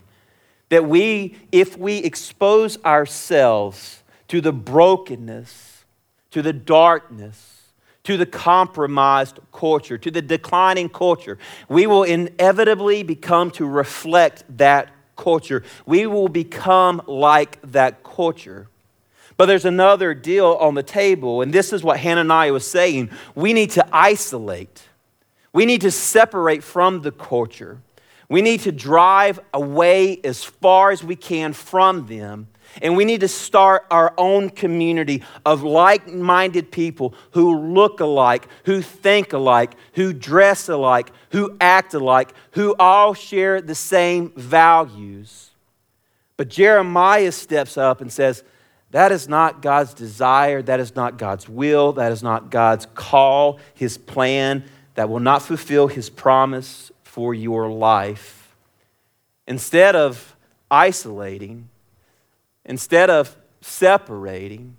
That 0.70 0.86
we, 0.86 1.36
if 1.52 1.78
we 1.78 1.98
expose 1.98 2.82
ourselves 2.86 4.04
to 4.30 4.40
the 4.40 4.54
brokenness, 4.54 5.84
to 6.32 6.42
the 6.42 6.54
darkness, 6.54 7.74
to 8.06 8.16
the 8.16 8.26
compromised 8.26 9.40
culture, 9.52 9.98
to 9.98 10.10
the 10.10 10.22
declining 10.22 10.88
culture, 10.88 11.38
we 11.68 11.88
will 11.88 12.04
inevitably 12.04 13.04
become 13.04 13.52
to 13.52 13.66
reflect 13.66 14.46
that 14.58 14.92
culture. 15.16 15.64
We 15.86 16.06
will 16.08 16.30
become 16.30 17.02
like 17.08 17.60
that 17.72 18.04
culture. 18.04 18.68
But 19.38 19.48
there's 19.48 19.66
another 19.66 20.14
deal 20.14 20.54
on 20.60 20.76
the 20.76 20.84
table, 20.84 21.42
and 21.42 21.52
this 21.52 21.74
is 21.74 21.84
what 21.84 22.00
Hananiah 22.00 22.54
was 22.54 22.66
saying. 22.66 23.10
We 23.36 23.54
need 23.54 23.72
to 23.72 23.86
isolate, 23.92 24.84
we 25.54 25.66
need 25.66 25.82
to 25.82 25.92
separate 25.92 26.64
from 26.64 27.02
the 27.02 27.12
culture. 27.12 27.80
We 28.28 28.42
need 28.42 28.62
to 28.62 28.72
drive 28.72 29.40
away 29.54 30.20
as 30.24 30.44
far 30.44 30.90
as 30.90 31.04
we 31.04 31.16
can 31.16 31.54
from 31.54 32.08
them. 32.08 32.48
And 32.82 32.98
we 32.98 33.06
need 33.06 33.22
to 33.22 33.28
start 33.28 33.86
our 33.90 34.14
own 34.18 34.50
community 34.50 35.24
of 35.46 35.64
like 35.64 36.08
minded 36.08 36.72
people 36.72 37.14
who 37.32 37.74
look 37.74 38.00
alike, 38.00 38.48
who 38.66 38.82
think 38.82 39.34
alike, 39.34 39.76
who 39.94 40.14
dress 40.14 40.68
alike, 40.70 41.12
who 41.32 41.56
act 41.62 41.94
alike, 41.94 42.34
who 42.52 42.76
all 42.78 43.14
share 43.14 43.62
the 43.62 43.76
same 43.76 44.32
values. 44.36 45.52
But 46.38 46.50
Jeremiah 46.50 47.32
steps 47.32 47.78
up 47.78 48.02
and 48.02 48.12
says, 48.12 48.44
that 48.92 49.12
is 49.12 49.28
not 49.28 49.62
God's 49.62 49.94
desire. 49.94 50.62
That 50.62 50.80
is 50.80 50.96
not 50.96 51.18
God's 51.18 51.50
will. 51.50 51.92
That 51.94 52.14
is 52.14 52.24
not 52.24 52.50
God's 52.50 52.88
call, 52.96 53.60
His 53.74 53.98
plan. 53.98 54.64
That 54.94 55.10
will 55.10 55.20
not 55.20 55.42
fulfill 55.42 55.88
His 55.88 56.10
promise 56.10 56.94
for 57.04 57.34
your 57.34 57.70
life. 57.70 58.56
Instead 59.48 59.98
of 59.98 60.38
isolating, 60.72 61.68
instead 62.66 63.10
of 63.10 63.36
separating, 63.62 64.78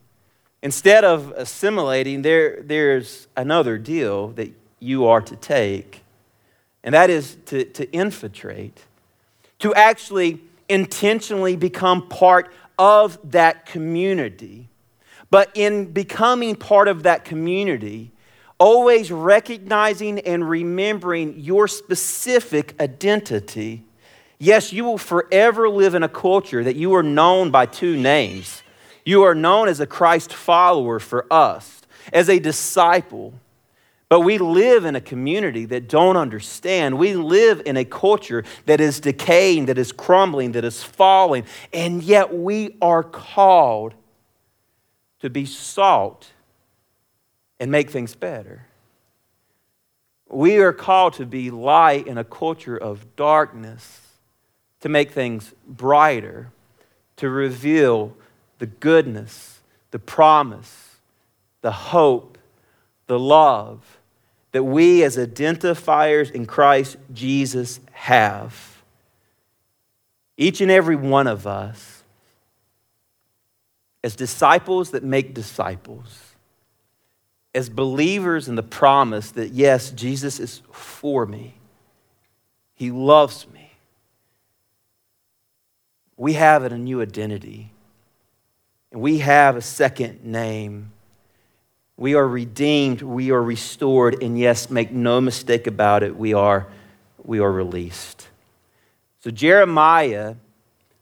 instead 0.62 1.04
of 1.04 1.32
assimilating, 1.36 2.22
there, 2.22 2.62
there's 2.62 3.28
another 3.36 3.78
deal 3.78 4.28
that 4.28 4.52
you 4.78 5.06
are 5.06 5.20
to 5.20 5.36
take, 5.36 6.02
and 6.84 6.94
that 6.94 7.10
is 7.10 7.36
to, 7.46 7.64
to 7.64 7.90
infiltrate, 7.92 8.84
to 9.58 9.74
actually 9.74 10.40
intentionally 10.68 11.56
become 11.56 12.08
part 12.08 12.52
of 12.78 13.18
that 13.30 13.66
community. 13.66 14.68
But 15.30 15.50
in 15.54 15.92
becoming 15.92 16.54
part 16.54 16.88
of 16.88 17.02
that 17.04 17.24
community, 17.24 18.12
always 18.58 19.10
recognizing 19.10 20.20
and 20.20 20.48
remembering 20.48 21.38
your 21.38 21.68
specific 21.68 22.74
identity. 22.80 23.84
Yes, 24.38 24.72
you 24.72 24.84
will 24.84 24.98
forever 24.98 25.68
live 25.68 25.94
in 25.94 26.02
a 26.02 26.08
culture 26.08 26.62
that 26.62 26.76
you 26.76 26.94
are 26.94 27.02
known 27.02 27.50
by 27.50 27.66
two 27.66 27.96
names. 27.96 28.62
You 29.04 29.22
are 29.22 29.34
known 29.34 29.68
as 29.68 29.80
a 29.80 29.86
Christ 29.86 30.32
follower 30.32 30.98
for 30.98 31.26
us, 31.32 31.82
as 32.12 32.28
a 32.28 32.38
disciple. 32.38 33.32
But 34.08 34.20
we 34.20 34.38
live 34.38 34.84
in 34.84 34.94
a 34.94 35.00
community 35.00 35.64
that 35.66 35.88
don't 35.88 36.16
understand. 36.16 36.98
We 36.98 37.14
live 37.14 37.62
in 37.66 37.76
a 37.76 37.84
culture 37.84 38.44
that 38.66 38.80
is 38.80 39.00
decaying, 39.00 39.66
that 39.66 39.78
is 39.78 39.90
crumbling, 39.90 40.52
that 40.52 40.64
is 40.64 40.82
falling, 40.82 41.44
and 41.72 42.02
yet 42.02 42.32
we 42.32 42.76
are 42.80 43.02
called 43.02 43.94
to 45.20 45.30
be 45.30 45.44
salt 45.44 46.30
and 47.58 47.70
make 47.70 47.90
things 47.90 48.14
better. 48.14 48.66
We 50.28 50.58
are 50.58 50.72
called 50.72 51.14
to 51.14 51.26
be 51.26 51.50
light 51.50 52.06
in 52.06 52.18
a 52.18 52.24
culture 52.24 52.76
of 52.76 53.16
darkness, 53.16 54.05
to 54.80 54.88
make 54.88 55.10
things 55.10 55.54
brighter, 55.66 56.50
to 57.16 57.28
reveal 57.28 58.14
the 58.58 58.66
goodness, 58.66 59.60
the 59.90 59.98
promise, 59.98 60.96
the 61.62 61.72
hope, 61.72 62.38
the 63.06 63.18
love 63.18 63.98
that 64.52 64.62
we 64.62 65.02
as 65.02 65.16
identifiers 65.16 66.30
in 66.30 66.46
Christ 66.46 66.96
Jesus 67.12 67.80
have. 67.92 68.82
Each 70.36 70.60
and 70.60 70.70
every 70.70 70.96
one 70.96 71.26
of 71.26 71.46
us, 71.46 72.02
as 74.02 74.14
disciples 74.14 74.92
that 74.92 75.02
make 75.02 75.34
disciples, 75.34 76.34
as 77.54 77.68
believers 77.68 78.48
in 78.48 78.54
the 78.54 78.62
promise 78.62 79.30
that, 79.32 79.50
yes, 79.50 79.90
Jesus 79.90 80.38
is 80.38 80.62
for 80.70 81.26
me, 81.26 81.54
He 82.74 82.90
loves 82.90 83.46
me, 83.52 83.65
we 86.16 86.34
have 86.34 86.64
a 86.64 86.76
new 86.76 87.02
identity. 87.02 87.72
And 88.92 89.00
we 89.00 89.18
have 89.18 89.56
a 89.56 89.62
second 89.62 90.24
name. 90.24 90.92
We 91.96 92.14
are 92.14 92.26
redeemed, 92.26 93.02
we 93.02 93.30
are 93.30 93.42
restored, 93.42 94.22
and 94.22 94.38
yes, 94.38 94.70
make 94.70 94.92
no 94.92 95.20
mistake 95.20 95.66
about 95.66 96.02
it, 96.02 96.14
we 96.14 96.34
are, 96.34 96.66
we 97.24 97.40
are 97.40 97.50
released. 97.50 98.28
So 99.20 99.30
Jeremiah 99.30 100.34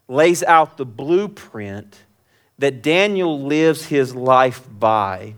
lays 0.07 0.41
out 0.43 0.77
the 0.77 0.85
blueprint 0.85 1.97
that 2.59 2.81
Daniel 2.81 3.41
lives 3.41 3.85
his 3.87 4.15
life 4.15 4.65
by 4.79 5.35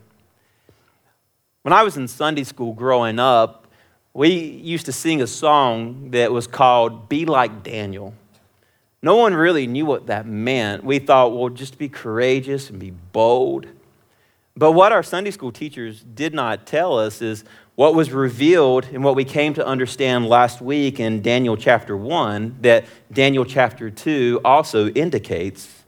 when 1.67 1.73
I 1.73 1.83
was 1.83 1.97
in 1.97 2.07
Sunday 2.07 2.45
school 2.45 2.71
growing 2.71 3.19
up, 3.19 3.67
we 4.13 4.29
used 4.29 4.85
to 4.85 4.93
sing 4.93 5.21
a 5.21 5.27
song 5.27 6.11
that 6.11 6.31
was 6.31 6.47
called 6.47 7.09
Be 7.09 7.25
Like 7.25 7.61
Daniel. 7.61 8.13
No 9.07 9.15
one 9.15 9.33
really 9.33 9.67
knew 9.67 9.85
what 9.85 10.07
that 10.07 10.25
meant. 10.25 10.83
We 10.83 10.99
thought, 10.99 11.33
well, 11.33 11.47
just 11.47 11.77
be 11.77 11.87
courageous 11.87 12.69
and 12.69 12.77
be 12.77 12.91
bold. 12.91 13.65
But 14.57 14.73
what 14.73 14.91
our 14.91 15.01
Sunday 15.01 15.31
school 15.31 15.53
teachers 15.53 16.03
did 16.03 16.33
not 16.33 16.67
tell 16.67 16.99
us 16.99 17.21
is 17.21 17.45
what 17.75 17.95
was 17.95 18.11
revealed 18.11 18.83
and 18.91 19.05
what 19.05 19.15
we 19.15 19.23
came 19.23 19.53
to 19.53 19.65
understand 19.65 20.27
last 20.27 20.59
week 20.59 20.99
in 20.99 21.21
Daniel 21.21 21.55
chapter 21.55 21.95
1 21.95 22.57
that 22.63 22.83
Daniel 23.09 23.45
chapter 23.45 23.89
2 23.89 24.41
also 24.43 24.89
indicates. 24.89 25.85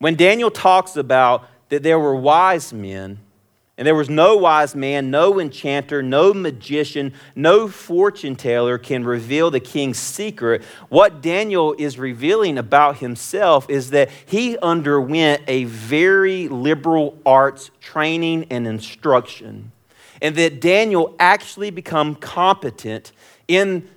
When 0.00 0.16
Daniel 0.16 0.50
talks 0.50 0.96
about 0.96 1.48
that 1.68 1.84
there 1.84 2.00
were 2.00 2.16
wise 2.16 2.72
men 2.72 3.20
and 3.82 3.86
there 3.88 3.96
was 3.96 4.08
no 4.08 4.36
wise 4.36 4.76
man, 4.76 5.10
no 5.10 5.40
enchanter, 5.40 6.04
no 6.04 6.32
magician, 6.32 7.12
no 7.34 7.66
fortune 7.66 8.36
teller 8.36 8.78
can 8.78 9.02
reveal 9.02 9.50
the 9.50 9.58
king's 9.58 9.98
secret. 9.98 10.62
What 10.88 11.20
Daniel 11.20 11.74
is 11.76 11.98
revealing 11.98 12.58
about 12.58 12.98
himself 12.98 13.68
is 13.68 13.90
that 13.90 14.08
he 14.24 14.56
underwent 14.58 15.42
a 15.48 15.64
very 15.64 16.46
liberal 16.46 17.18
arts 17.26 17.72
training 17.80 18.46
and 18.50 18.68
instruction. 18.68 19.72
And 20.20 20.36
that 20.36 20.60
Daniel 20.60 21.16
actually 21.18 21.70
become 21.70 22.14
competent 22.14 23.10
in 23.48 23.88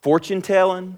fortune 0.00 0.42
telling, 0.42 0.96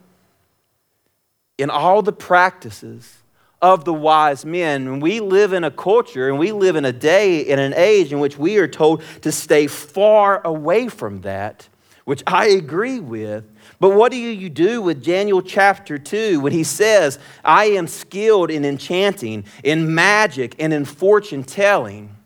in 1.56 1.71
all 1.71 2.02
the 2.02 2.13
practices 2.13 3.20
of 3.62 3.84
the 3.84 3.92
wise 3.92 4.44
men. 4.44 5.00
We 5.00 5.20
live 5.20 5.52
in 5.52 5.64
a 5.64 5.70
culture 5.70 6.28
and 6.28 6.38
we 6.38 6.52
live 6.52 6.76
in 6.76 6.84
a 6.84 6.92
day 6.92 7.40
in 7.40 7.58
an 7.58 7.75
age 7.75 8.12
in 8.12 8.20
which 8.20 8.38
we 8.38 8.58
are 8.58 8.68
told 8.68 9.02
to 9.23 9.30
stay 9.30 9.66
far 9.66 10.40
away 10.46 10.88
from 10.88 11.20
that, 11.23 11.68
which 12.04 12.23
I 12.26 12.46
agree 12.49 13.00
with. 13.00 13.44
But 13.78 13.90
what 13.90 14.12
do 14.12 14.18
you 14.18 14.50
do 14.50 14.82
with 14.82 15.04
Daniel 15.04 15.40
chapter 15.40 15.99
2 15.99 16.40
when 16.40 16.52
he 16.52 16.64
says, 16.64 17.18
I 17.44 17.66
am 17.66 17.86
skilled 17.86 18.50
in 18.50 18.64
enchanting, 18.64 19.44
in 19.64 19.94
magic, 19.94 20.54
and 20.58 20.73
in 20.73 20.84
fortune 20.84 21.44
telling? 21.44 22.16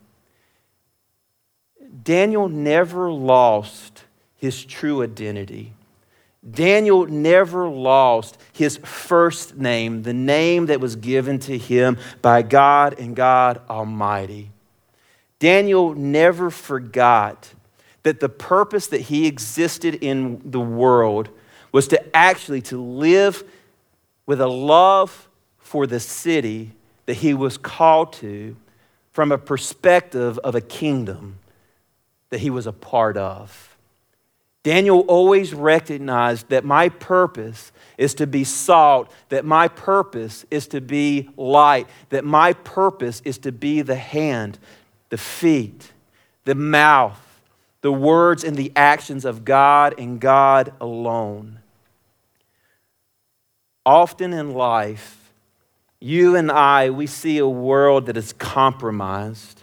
Daniel 2.02 2.48
never 2.48 3.12
lost 3.12 4.02
his 4.36 4.64
true 4.64 5.02
identity. 5.02 5.73
Daniel 6.48 7.06
never 7.06 7.68
lost 7.68 8.36
his 8.52 8.76
first 8.78 9.56
name, 9.56 10.02
the 10.02 10.12
name 10.12 10.66
that 10.66 10.80
was 10.80 10.96
given 10.96 11.38
to 11.40 11.56
him 11.56 11.96
by 12.20 12.42
God 12.42 12.98
and 12.98 13.16
God 13.16 13.60
Almighty. 13.68 14.50
Daniel 15.38 15.94
never 15.94 16.50
forgot 16.50 17.54
that 18.02 18.20
the 18.20 18.28
purpose 18.28 18.86
that 18.88 19.02
he 19.02 19.26
existed 19.26 19.94
in 19.96 20.40
the 20.44 20.60
world 20.60 21.30
was 21.72 21.88
to 21.88 22.16
actually 22.16 22.60
to 22.62 22.80
live 22.80 23.42
with 24.26 24.40
a 24.40 24.46
love 24.46 25.28
for 25.58 25.86
the 25.86 26.00
city 26.00 26.72
that 27.06 27.14
he 27.14 27.34
was 27.34 27.58
called 27.58 28.12
to 28.12 28.56
from 29.12 29.32
a 29.32 29.38
perspective 29.38 30.38
of 30.38 30.54
a 30.54 30.60
kingdom 30.60 31.38
that 32.30 32.40
he 32.40 32.50
was 32.50 32.66
a 32.66 32.72
part 32.72 33.16
of. 33.16 33.73
Daniel 34.64 35.00
always 35.00 35.52
recognized 35.52 36.48
that 36.48 36.64
my 36.64 36.88
purpose 36.88 37.70
is 37.98 38.14
to 38.14 38.26
be 38.26 38.44
salt, 38.44 39.12
that 39.28 39.44
my 39.44 39.68
purpose 39.68 40.46
is 40.50 40.66
to 40.68 40.80
be 40.80 41.28
light, 41.36 41.86
that 42.08 42.24
my 42.24 42.54
purpose 42.54 43.20
is 43.26 43.36
to 43.38 43.52
be 43.52 43.82
the 43.82 43.94
hand, 43.94 44.58
the 45.10 45.18
feet, 45.18 45.92
the 46.44 46.54
mouth, 46.54 47.20
the 47.82 47.92
words 47.92 48.42
and 48.42 48.56
the 48.56 48.72
actions 48.74 49.26
of 49.26 49.44
God 49.44 49.94
and 49.98 50.18
God 50.18 50.72
alone. 50.80 51.58
Often 53.84 54.32
in 54.32 54.54
life, 54.54 55.30
you 56.00 56.36
and 56.36 56.50
I, 56.50 56.88
we 56.88 57.06
see 57.06 57.36
a 57.36 57.46
world 57.46 58.06
that 58.06 58.16
is 58.16 58.32
compromised. 58.32 59.62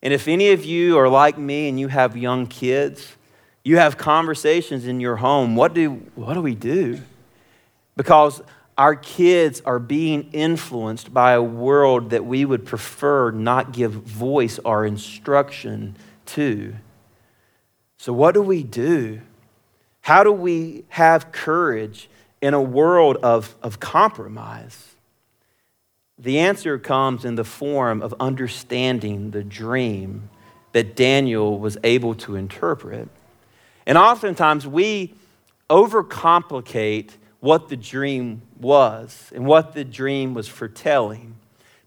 And 0.00 0.14
if 0.14 0.28
any 0.28 0.50
of 0.52 0.64
you 0.64 0.96
are 0.98 1.08
like 1.08 1.36
me 1.36 1.68
and 1.68 1.80
you 1.80 1.88
have 1.88 2.16
young 2.16 2.46
kids, 2.46 3.16
you 3.64 3.76
have 3.76 3.98
conversations 3.98 4.86
in 4.86 5.00
your 5.00 5.16
home. 5.16 5.56
What 5.56 5.74
do, 5.74 5.90
what 6.14 6.34
do 6.34 6.42
we 6.42 6.54
do? 6.54 7.00
Because 7.96 8.40
our 8.78 8.94
kids 8.94 9.60
are 9.64 9.80
being 9.80 10.30
influenced 10.32 11.12
by 11.12 11.32
a 11.32 11.42
world 11.42 12.10
that 12.10 12.24
we 12.24 12.44
would 12.44 12.64
prefer 12.64 13.32
not 13.32 13.72
give 13.72 13.92
voice 13.92 14.60
or 14.64 14.86
instruction 14.86 15.96
to. 16.26 16.76
So, 17.96 18.12
what 18.12 18.34
do 18.34 18.42
we 18.42 18.62
do? 18.62 19.20
How 20.00 20.22
do 20.22 20.32
we 20.32 20.84
have 20.90 21.32
courage 21.32 22.08
in 22.40 22.54
a 22.54 22.62
world 22.62 23.16
of, 23.16 23.56
of 23.62 23.80
compromise? 23.80 24.94
The 26.16 26.38
answer 26.38 26.78
comes 26.78 27.24
in 27.24 27.34
the 27.34 27.44
form 27.44 28.00
of 28.00 28.14
understanding 28.20 29.32
the 29.32 29.42
dream 29.42 30.30
that 30.72 30.94
Daniel 30.94 31.58
was 31.58 31.76
able 31.82 32.14
to 32.16 32.36
interpret. 32.36 33.08
And 33.88 33.96
oftentimes 33.96 34.66
we 34.66 35.14
overcomplicate 35.70 37.12
what 37.40 37.70
the 37.70 37.76
dream 37.76 38.42
was 38.60 39.32
and 39.34 39.46
what 39.46 39.72
the 39.72 39.84
dream 39.84 40.34
was 40.34 40.46
foretelling. 40.46 41.36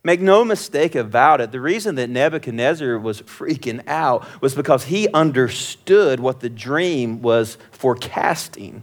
Make 0.03 0.19
no 0.19 0.43
mistake 0.43 0.95
about 0.95 1.41
it, 1.41 1.51
the 1.51 1.61
reason 1.61 1.93
that 1.95 2.09
Nebuchadnezzar 2.09 2.97
was 2.97 3.21
freaking 3.21 3.87
out 3.87 4.25
was 4.41 4.55
because 4.55 4.85
he 4.85 5.07
understood 5.09 6.19
what 6.19 6.39
the 6.39 6.49
dream 6.49 7.21
was 7.21 7.59
forecasting. 7.69 8.81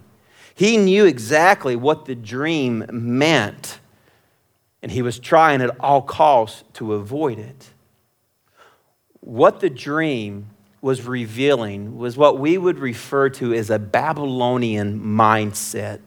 He 0.55 0.77
knew 0.77 1.05
exactly 1.05 1.75
what 1.75 2.05
the 2.05 2.15
dream 2.15 2.85
meant, 2.89 3.79
and 4.81 4.93
he 4.93 5.01
was 5.01 5.19
trying 5.19 5.61
at 5.61 5.77
all 5.81 6.01
costs 6.01 6.63
to 6.75 6.93
avoid 6.93 7.37
it. 7.37 7.71
What 9.19 9.59
the 9.59 9.69
dream 9.69 10.47
was 10.81 11.05
revealing 11.05 11.97
was 11.97 12.17
what 12.17 12.39
we 12.39 12.57
would 12.57 12.79
refer 12.79 13.29
to 13.29 13.53
as 13.53 13.69
a 13.69 13.79
Babylonian 13.79 14.99
mindset. 14.99 15.99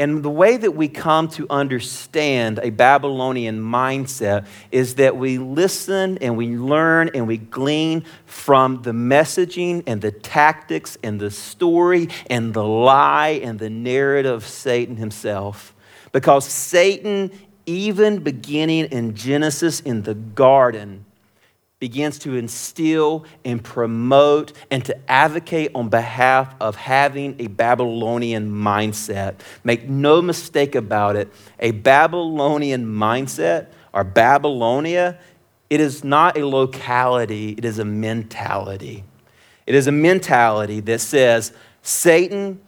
And 0.00 0.22
the 0.22 0.30
way 0.30 0.56
that 0.56 0.70
we 0.70 0.88
come 0.88 1.28
to 1.32 1.46
understand 1.50 2.58
a 2.62 2.70
Babylonian 2.70 3.60
mindset 3.60 4.46
is 4.72 4.94
that 4.94 5.18
we 5.18 5.36
listen 5.36 6.16
and 6.22 6.38
we 6.38 6.56
learn 6.56 7.10
and 7.14 7.26
we 7.28 7.36
glean 7.36 8.06
from 8.24 8.80
the 8.80 8.92
messaging 8.92 9.82
and 9.86 10.00
the 10.00 10.10
tactics 10.10 10.96
and 11.02 11.20
the 11.20 11.30
story 11.30 12.08
and 12.30 12.54
the 12.54 12.64
lie 12.64 13.40
and 13.42 13.58
the 13.58 13.68
narrative 13.68 14.32
of 14.32 14.46
Satan 14.46 14.96
himself. 14.96 15.74
Because 16.12 16.46
Satan, 16.46 17.30
even 17.66 18.22
beginning 18.22 18.86
in 18.86 19.14
Genesis 19.14 19.80
in 19.80 20.04
the 20.04 20.14
garden, 20.14 21.04
begins 21.80 22.18
to 22.20 22.36
instill 22.36 23.24
and 23.44 23.64
promote 23.64 24.52
and 24.70 24.84
to 24.84 25.10
advocate 25.10 25.72
on 25.74 25.88
behalf 25.88 26.54
of 26.60 26.76
having 26.76 27.34
a 27.40 27.46
Babylonian 27.48 28.52
mindset. 28.52 29.40
Make 29.64 29.88
no 29.88 30.22
mistake 30.22 30.74
about 30.74 31.16
it, 31.16 31.32
a 31.58 31.72
Babylonian 31.72 32.86
mindset 32.86 33.68
or 33.92 34.04
Babylonia, 34.04 35.18
it 35.68 35.80
is 35.80 36.04
not 36.04 36.36
a 36.36 36.46
locality, 36.46 37.54
it 37.56 37.64
is 37.64 37.78
a 37.78 37.84
mentality. 37.84 39.04
It 39.66 39.74
is 39.74 39.86
a 39.86 39.92
mentality 39.92 40.80
that 40.80 41.00
says, 41.00 41.52
Satan, 41.82 42.60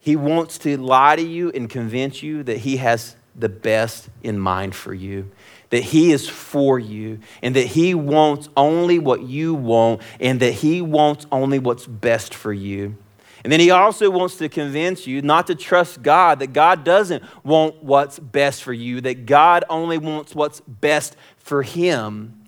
he 0.00 0.16
wants 0.16 0.58
to 0.58 0.76
lie 0.76 1.16
to 1.16 1.22
you 1.22 1.50
and 1.50 1.68
convince 1.68 2.22
you 2.22 2.42
that 2.44 2.58
he 2.58 2.78
has 2.78 3.16
the 3.34 3.48
best 3.48 4.08
in 4.22 4.38
mind 4.38 4.74
for 4.74 4.94
you 4.94 5.30
that 5.70 5.82
He 5.82 6.12
is 6.12 6.28
for 6.28 6.78
you 6.78 7.20
and 7.42 7.56
that 7.56 7.66
He 7.66 7.94
wants 7.94 8.48
only 8.56 8.98
what 8.98 9.22
you 9.22 9.54
want 9.54 10.02
and 10.20 10.40
that 10.40 10.52
He 10.52 10.80
wants 10.82 11.26
only 11.32 11.58
what's 11.58 11.86
best 11.86 12.34
for 12.34 12.52
you. 12.52 12.96
And 13.44 13.52
then 13.52 13.60
He 13.60 13.70
also 13.70 14.10
wants 14.10 14.36
to 14.36 14.48
convince 14.48 15.06
you 15.06 15.22
not 15.22 15.46
to 15.46 15.54
trust 15.54 16.02
God, 16.02 16.40
that 16.40 16.52
God 16.52 16.84
doesn't 16.84 17.22
want 17.44 17.82
what's 17.82 18.18
best 18.18 18.62
for 18.62 18.72
you, 18.72 19.00
that 19.02 19.26
God 19.26 19.64
only 19.70 19.98
wants 19.98 20.34
what's 20.34 20.60
best 20.60 21.16
for 21.38 21.62
Him. 21.62 22.42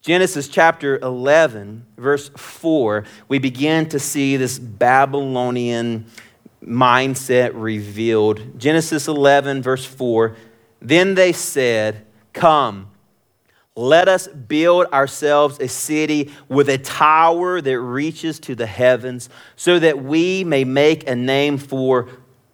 Genesis 0.00 0.48
chapter 0.48 0.98
11, 0.98 1.84
verse 1.96 2.30
4, 2.30 3.04
we 3.28 3.38
begin 3.38 3.88
to 3.90 3.98
see 3.98 4.36
this 4.36 4.58
Babylonian 4.58 6.06
mindset 6.64 7.50
revealed. 7.54 8.58
Genesis 8.58 9.06
11, 9.06 9.62
verse 9.62 9.84
4 9.84 10.34
Then 10.80 11.14
they 11.14 11.32
said, 11.32 12.06
Come, 12.32 12.90
let 13.74 14.08
us 14.08 14.26
build 14.26 14.86
ourselves 14.86 15.60
a 15.60 15.68
city 15.68 16.32
with 16.48 16.68
a 16.68 16.78
tower 16.78 17.60
that 17.60 17.80
reaches 17.80 18.40
to 18.40 18.54
the 18.54 18.66
heavens, 18.66 19.28
so 19.54 19.78
that 19.78 20.02
we 20.02 20.42
may 20.44 20.64
make 20.64 21.08
a 21.08 21.14
name 21.14 21.58
for 21.58 22.08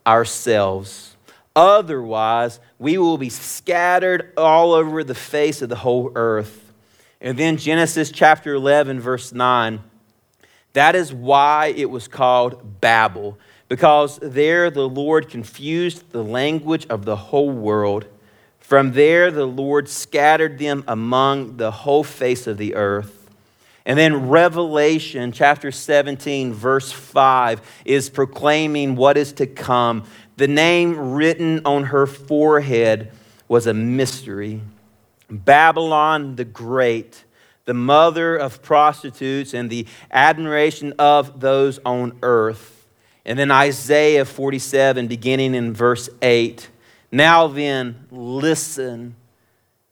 ourselves. 0.06 1.16
Otherwise, 1.56 2.60
we 2.78 2.98
will 2.98 3.16
be 3.16 3.30
scattered 3.30 4.32
all 4.36 4.72
over 4.72 5.04
the 5.04 5.14
face 5.14 5.62
of 5.62 5.68
the 5.68 5.76
whole 5.76 6.12
earth. 6.14 6.72
And 7.20 7.38
then 7.38 7.56
Genesis 7.56 8.10
chapter 8.10 8.54
11, 8.54 9.00
verse 9.00 9.32
9. 9.32 9.80
That 10.74 10.96
is 10.96 11.12
why 11.12 11.72
it 11.76 11.88
was 11.88 12.08
called 12.08 12.80
Babel, 12.80 13.38
because 13.68 14.18
there 14.20 14.70
the 14.70 14.88
Lord 14.88 15.28
confused 15.28 16.10
the 16.10 16.24
language 16.24 16.86
of 16.88 17.04
the 17.04 17.16
whole 17.16 17.50
world. 17.50 18.06
From 18.64 18.92
there, 18.92 19.30
the 19.30 19.44
Lord 19.44 19.90
scattered 19.90 20.58
them 20.58 20.84
among 20.88 21.58
the 21.58 21.70
whole 21.70 22.02
face 22.02 22.46
of 22.46 22.56
the 22.56 22.76
earth. 22.76 23.28
And 23.84 23.98
then 23.98 24.30
Revelation 24.30 25.32
chapter 25.32 25.70
17, 25.70 26.54
verse 26.54 26.90
5, 26.90 27.60
is 27.84 28.08
proclaiming 28.08 28.96
what 28.96 29.18
is 29.18 29.34
to 29.34 29.46
come. 29.46 30.04
The 30.38 30.48
name 30.48 31.12
written 31.12 31.60
on 31.66 31.84
her 31.84 32.06
forehead 32.06 33.12
was 33.48 33.66
a 33.66 33.74
mystery 33.74 34.62
Babylon 35.28 36.36
the 36.36 36.46
Great, 36.46 37.22
the 37.66 37.74
mother 37.74 38.34
of 38.34 38.62
prostitutes 38.62 39.52
and 39.52 39.68
the 39.68 39.86
admiration 40.10 40.94
of 40.98 41.40
those 41.40 41.78
on 41.84 42.16
earth. 42.22 42.86
And 43.26 43.38
then 43.38 43.50
Isaiah 43.50 44.24
47, 44.24 45.06
beginning 45.06 45.54
in 45.54 45.74
verse 45.74 46.08
8. 46.22 46.70
Now 47.14 47.46
then, 47.46 48.08
listen, 48.10 49.14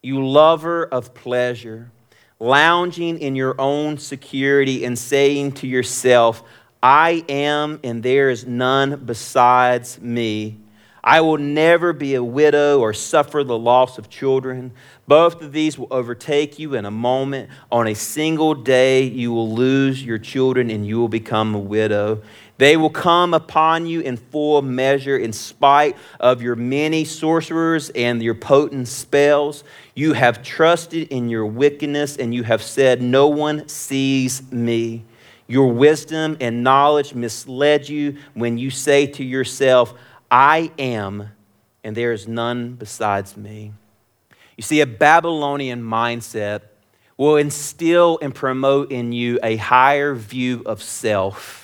you 0.02 0.26
lover 0.26 0.84
of 0.84 1.14
pleasure, 1.14 1.92
lounging 2.40 3.20
in 3.20 3.36
your 3.36 3.54
own 3.60 3.98
security 3.98 4.84
and 4.84 4.98
saying 4.98 5.52
to 5.52 5.68
yourself, 5.68 6.42
I 6.82 7.24
am, 7.28 7.78
and 7.84 8.02
there 8.02 8.28
is 8.28 8.44
none 8.44 9.04
besides 9.06 10.00
me. 10.00 10.58
I 11.04 11.20
will 11.20 11.38
never 11.38 11.92
be 11.92 12.14
a 12.14 12.22
widow 12.22 12.78
or 12.78 12.92
suffer 12.92 13.42
the 13.42 13.58
loss 13.58 13.98
of 13.98 14.08
children. 14.08 14.72
Both 15.08 15.42
of 15.42 15.50
these 15.52 15.76
will 15.76 15.88
overtake 15.90 16.60
you 16.60 16.74
in 16.76 16.84
a 16.84 16.92
moment. 16.92 17.50
On 17.72 17.88
a 17.88 17.94
single 17.94 18.54
day, 18.54 19.02
you 19.02 19.32
will 19.32 19.52
lose 19.52 20.04
your 20.04 20.18
children 20.18 20.70
and 20.70 20.86
you 20.86 21.00
will 21.00 21.08
become 21.08 21.56
a 21.56 21.58
widow. 21.58 22.22
They 22.58 22.76
will 22.76 22.90
come 22.90 23.34
upon 23.34 23.86
you 23.86 24.00
in 24.02 24.16
full 24.16 24.62
measure, 24.62 25.16
in 25.16 25.32
spite 25.32 25.96
of 26.20 26.40
your 26.40 26.54
many 26.54 27.04
sorcerers 27.04 27.90
and 27.90 28.22
your 28.22 28.36
potent 28.36 28.86
spells. 28.86 29.64
You 29.96 30.12
have 30.12 30.44
trusted 30.44 31.08
in 31.08 31.28
your 31.28 31.46
wickedness, 31.46 32.16
and 32.16 32.32
you 32.32 32.44
have 32.44 32.62
said, 32.62 33.02
No 33.02 33.26
one 33.26 33.66
sees 33.66 34.52
me. 34.52 35.02
Your 35.48 35.72
wisdom 35.72 36.36
and 36.40 36.62
knowledge 36.62 37.14
misled 37.14 37.88
you 37.88 38.18
when 38.34 38.58
you 38.58 38.70
say 38.70 39.06
to 39.08 39.24
yourself, 39.24 39.94
I 40.32 40.72
am, 40.78 41.28
and 41.84 41.96
there 41.96 42.12
is 42.12 42.26
none 42.26 42.72
besides 42.74 43.36
me. 43.36 43.72
You 44.56 44.62
see, 44.62 44.80
a 44.80 44.86
Babylonian 44.86 45.82
mindset 45.82 46.62
will 47.16 47.36
instill 47.36 48.18
and 48.20 48.34
promote 48.34 48.90
in 48.90 49.12
you 49.12 49.38
a 49.42 49.56
higher 49.56 50.14
view 50.14 50.62
of 50.66 50.82
self 50.82 51.62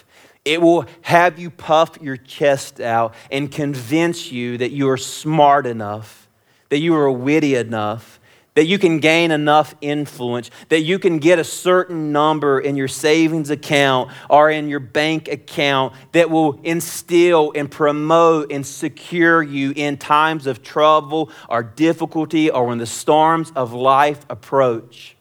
it 0.48 0.62
will 0.62 0.86
have 1.02 1.38
you 1.38 1.50
puff 1.50 1.98
your 2.00 2.16
chest 2.16 2.80
out 2.80 3.14
and 3.30 3.52
convince 3.52 4.32
you 4.32 4.56
that 4.56 4.70
you 4.70 4.88
are 4.88 4.96
smart 4.96 5.66
enough, 5.66 6.26
that 6.70 6.78
you 6.78 6.94
are 6.94 7.10
witty 7.10 7.54
enough, 7.54 8.17
that 8.58 8.66
you 8.66 8.76
can 8.76 8.98
gain 8.98 9.30
enough 9.30 9.72
influence, 9.80 10.50
that 10.68 10.80
you 10.80 10.98
can 10.98 11.20
get 11.20 11.38
a 11.38 11.44
certain 11.44 12.10
number 12.10 12.58
in 12.58 12.74
your 12.74 12.88
savings 12.88 13.50
account 13.50 14.10
or 14.28 14.50
in 14.50 14.68
your 14.68 14.80
bank 14.80 15.28
account 15.28 15.94
that 16.10 16.28
will 16.28 16.58
instill 16.64 17.52
and 17.54 17.70
promote 17.70 18.50
and 18.50 18.66
secure 18.66 19.44
you 19.44 19.72
in 19.76 19.96
times 19.96 20.48
of 20.48 20.60
trouble 20.60 21.30
or 21.48 21.62
difficulty 21.62 22.50
or 22.50 22.66
when 22.66 22.78
the 22.78 22.86
storms 22.86 23.52
of 23.54 23.72
life 23.72 24.26
approach. 24.28 25.16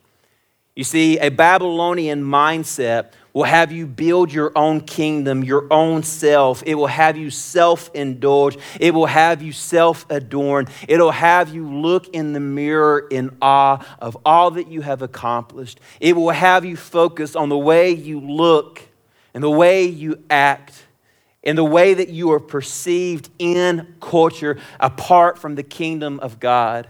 You 0.74 0.82
see, 0.82 1.20
a 1.20 1.28
Babylonian 1.28 2.24
mindset 2.24 3.12
will 3.38 3.44
have 3.44 3.70
you 3.70 3.86
build 3.86 4.32
your 4.32 4.50
own 4.56 4.80
kingdom, 4.80 5.44
your 5.44 5.72
own 5.72 6.02
self. 6.02 6.60
It 6.66 6.74
will 6.74 6.88
have 6.88 7.16
you 7.16 7.30
self 7.30 7.88
indulge. 7.94 8.58
It 8.80 8.92
will 8.92 9.06
have 9.06 9.42
you 9.42 9.52
self 9.52 10.04
adorn. 10.10 10.66
It'll 10.88 11.12
have 11.12 11.54
you 11.54 11.64
look 11.70 12.08
in 12.08 12.32
the 12.32 12.40
mirror 12.40 13.06
in 13.12 13.36
awe 13.40 13.86
of 14.00 14.18
all 14.26 14.50
that 14.50 14.66
you 14.66 14.80
have 14.80 15.02
accomplished. 15.02 15.78
It 16.00 16.16
will 16.16 16.30
have 16.30 16.64
you 16.64 16.74
focus 16.74 17.36
on 17.36 17.48
the 17.48 17.56
way 17.56 17.92
you 17.92 18.18
look 18.18 18.82
and 19.32 19.44
the 19.44 19.48
way 19.48 19.84
you 19.84 20.20
act 20.28 20.86
and 21.44 21.56
the 21.56 21.62
way 21.62 21.94
that 21.94 22.08
you 22.08 22.32
are 22.32 22.40
perceived 22.40 23.30
in 23.38 23.94
culture 24.00 24.58
apart 24.80 25.38
from 25.38 25.54
the 25.54 25.62
kingdom 25.62 26.18
of 26.18 26.40
God. 26.40 26.88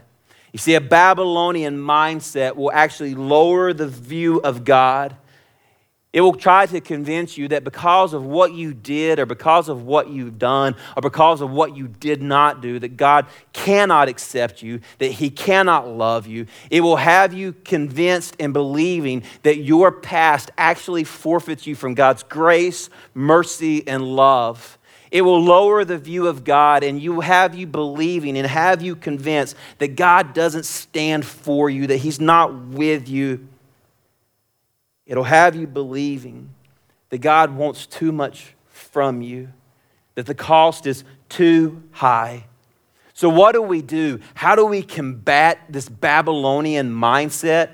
You 0.54 0.58
see, 0.58 0.72
a 0.72 0.80
Babylonian 0.80 1.76
mindset 1.76 2.56
will 2.56 2.72
actually 2.72 3.14
lower 3.14 3.74
the 3.74 3.86
view 3.86 4.40
of 4.40 4.64
God 4.64 5.14
it 6.10 6.22
will 6.22 6.34
try 6.34 6.64
to 6.64 6.80
convince 6.80 7.36
you 7.36 7.48
that 7.48 7.64
because 7.64 8.14
of 8.14 8.24
what 8.24 8.54
you 8.54 8.72
did, 8.72 9.18
or 9.18 9.26
because 9.26 9.68
of 9.68 9.82
what 9.82 10.08
you've 10.08 10.38
done, 10.38 10.74
or 10.96 11.02
because 11.02 11.42
of 11.42 11.50
what 11.50 11.76
you 11.76 11.86
did 11.86 12.22
not 12.22 12.62
do, 12.62 12.78
that 12.78 12.96
God 12.96 13.26
cannot 13.52 14.08
accept 14.08 14.62
you, 14.62 14.80
that 14.98 15.12
He 15.12 15.28
cannot 15.28 15.86
love 15.86 16.26
you. 16.26 16.46
It 16.70 16.80
will 16.80 16.96
have 16.96 17.34
you 17.34 17.52
convinced 17.52 18.36
and 18.40 18.54
believing 18.54 19.22
that 19.42 19.58
your 19.58 19.92
past 19.92 20.50
actually 20.56 21.04
forfeits 21.04 21.66
you 21.66 21.74
from 21.74 21.92
God's 21.92 22.22
grace, 22.22 22.88
mercy, 23.12 23.86
and 23.86 24.02
love. 24.02 24.78
It 25.10 25.22
will 25.22 25.42
lower 25.42 25.84
the 25.84 25.98
view 25.98 26.26
of 26.26 26.42
God 26.42 26.84
and 26.84 27.00
you 27.00 27.20
have 27.20 27.54
you 27.54 27.66
believing 27.66 28.36
and 28.36 28.46
have 28.46 28.82
you 28.82 28.96
convinced 28.96 29.56
that 29.78 29.96
God 29.96 30.32
doesn't 30.34 30.64
stand 30.64 31.24
for 31.24 31.68
you, 31.68 31.86
that 31.86 31.96
He's 31.98 32.20
not 32.20 32.54
with 32.54 33.08
you 33.08 33.46
It'll 35.08 35.24
have 35.24 35.56
you 35.56 35.66
believing 35.66 36.50
that 37.08 37.18
God 37.18 37.56
wants 37.56 37.86
too 37.86 38.12
much 38.12 38.54
from 38.66 39.22
you, 39.22 39.48
that 40.14 40.26
the 40.26 40.34
cost 40.34 40.86
is 40.86 41.02
too 41.30 41.82
high. 41.90 42.44
So, 43.14 43.28
what 43.28 43.52
do 43.52 43.62
we 43.62 43.82
do? 43.82 44.20
How 44.34 44.54
do 44.54 44.66
we 44.66 44.82
combat 44.82 45.60
this 45.68 45.88
Babylonian 45.88 46.92
mindset? 46.92 47.70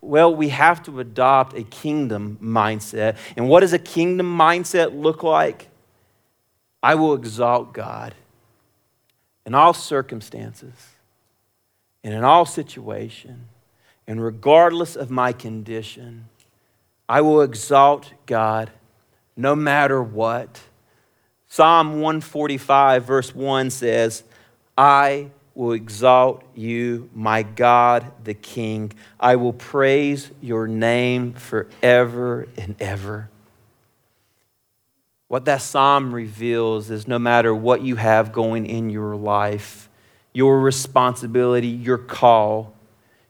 Well, 0.00 0.34
we 0.34 0.48
have 0.48 0.82
to 0.84 0.98
adopt 0.98 1.56
a 1.56 1.62
kingdom 1.62 2.38
mindset. 2.42 3.16
And 3.36 3.48
what 3.48 3.60
does 3.60 3.74
a 3.74 3.78
kingdom 3.78 4.36
mindset 4.36 4.98
look 4.98 5.22
like? 5.22 5.68
I 6.82 6.94
will 6.94 7.14
exalt 7.14 7.74
God 7.74 8.14
in 9.46 9.54
all 9.54 9.74
circumstances 9.74 10.74
and 12.02 12.14
in 12.14 12.24
all 12.24 12.44
situations 12.44 13.53
and 14.06 14.22
regardless 14.22 14.96
of 14.96 15.10
my 15.10 15.32
condition, 15.32 16.28
I 17.08 17.20
will 17.20 17.42
exalt 17.42 18.12
God 18.26 18.70
no 19.36 19.54
matter 19.54 20.02
what. 20.02 20.60
Psalm 21.48 22.00
145, 22.00 23.04
verse 23.04 23.34
1 23.34 23.70
says, 23.70 24.24
I 24.76 25.30
will 25.54 25.72
exalt 25.72 26.42
you, 26.54 27.08
my 27.14 27.42
God 27.42 28.10
the 28.24 28.34
King. 28.34 28.92
I 29.20 29.36
will 29.36 29.52
praise 29.52 30.30
your 30.40 30.66
name 30.66 31.32
forever 31.34 32.48
and 32.56 32.74
ever. 32.80 33.30
What 35.28 35.44
that 35.46 35.62
psalm 35.62 36.14
reveals 36.14 36.90
is 36.90 37.08
no 37.08 37.18
matter 37.18 37.54
what 37.54 37.82
you 37.82 37.96
have 37.96 38.32
going 38.32 38.66
in 38.66 38.90
your 38.90 39.16
life, 39.16 39.88
your 40.32 40.60
responsibility, 40.60 41.68
your 41.68 41.98
call, 41.98 42.73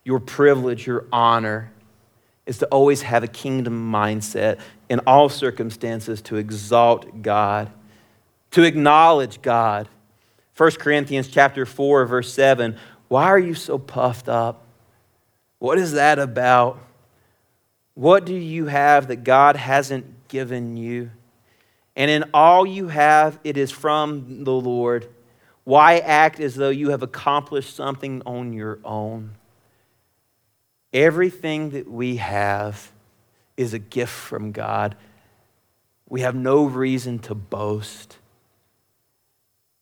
your 0.05 0.19
privilege, 0.19 0.87
your 0.87 1.05
honor 1.11 1.71
is 2.45 2.59
to 2.59 2.65
always 2.67 3.01
have 3.01 3.23
a 3.23 3.27
kingdom 3.27 3.91
mindset 3.91 4.59
in 4.87 4.99
all 4.99 5.27
circumstances 5.27 6.21
to 6.21 6.37
exalt 6.37 7.21
God, 7.21 7.69
to 8.51 8.63
acknowledge 8.63 9.41
God 9.41 9.89
1 10.57 10.71
Corinthians 10.71 11.27
chapter 11.27 11.65
4 11.65 12.05
verse 12.05 12.33
7, 12.33 12.77
why 13.07 13.25
are 13.25 13.39
you 13.39 13.53
so 13.53 13.77
puffed 13.77 14.29
up? 14.29 14.63
What 15.59 15.77
is 15.77 15.93
that 15.93 16.17
about? 16.17 16.79
What 17.93 18.25
do 18.25 18.33
you 18.33 18.67
have 18.67 19.07
that 19.07 19.23
God 19.23 19.57
hasn't 19.57 20.27
given 20.27 20.77
you? 20.77 21.11
And 21.95 22.09
in 22.09 22.25
all 22.33 22.65
you 22.65 22.87
have, 22.87 23.39
it 23.43 23.57
is 23.57 23.71
from 23.71 24.43
the 24.43 24.53
Lord. 24.53 25.07
Why 25.63 25.99
act 25.99 26.39
as 26.39 26.55
though 26.55 26.69
you 26.69 26.89
have 26.89 27.03
accomplished 27.03 27.75
something 27.75 28.21
on 28.25 28.53
your 28.53 28.79
own? 28.83 29.31
Everything 30.95 31.69
that 31.71 31.87
we 31.87 32.15
have 32.15 32.91
is 33.55 33.75
a 33.75 33.79
gift 33.79 34.13
from 34.13 34.51
God. 34.51 34.95
We 36.09 36.21
have 36.21 36.33
no 36.33 36.65
reason 36.65 37.19
to 37.19 37.35
boast 37.35 38.17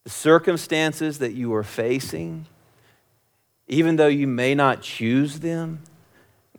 the 0.03 0.09
circumstances 0.09 1.19
that 1.19 1.33
you 1.33 1.53
are 1.53 1.63
facing, 1.63 2.45
even 3.67 3.95
though 3.95 4.07
you 4.07 4.27
may 4.27 4.53
not 4.53 4.81
choose 4.81 5.39
them, 5.39 5.79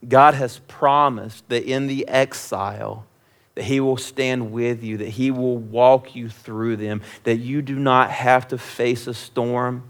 God 0.07 0.33
has 0.33 0.59
promised 0.67 1.47
that 1.49 1.63
in 1.63 1.87
the 1.87 2.07
exile, 2.07 3.05
that 3.53 3.65
He 3.65 3.79
will 3.79 3.97
stand 3.97 4.51
with 4.51 4.83
you, 4.83 4.97
that 4.97 5.09
He 5.09 5.31
will 5.31 5.57
walk 5.57 6.15
you 6.15 6.29
through 6.29 6.77
them, 6.77 7.01
that 7.23 7.37
you 7.37 7.61
do 7.61 7.75
not 7.75 8.09
have 8.09 8.47
to 8.49 8.57
face 8.57 9.07
a 9.07 9.13
storm, 9.13 9.83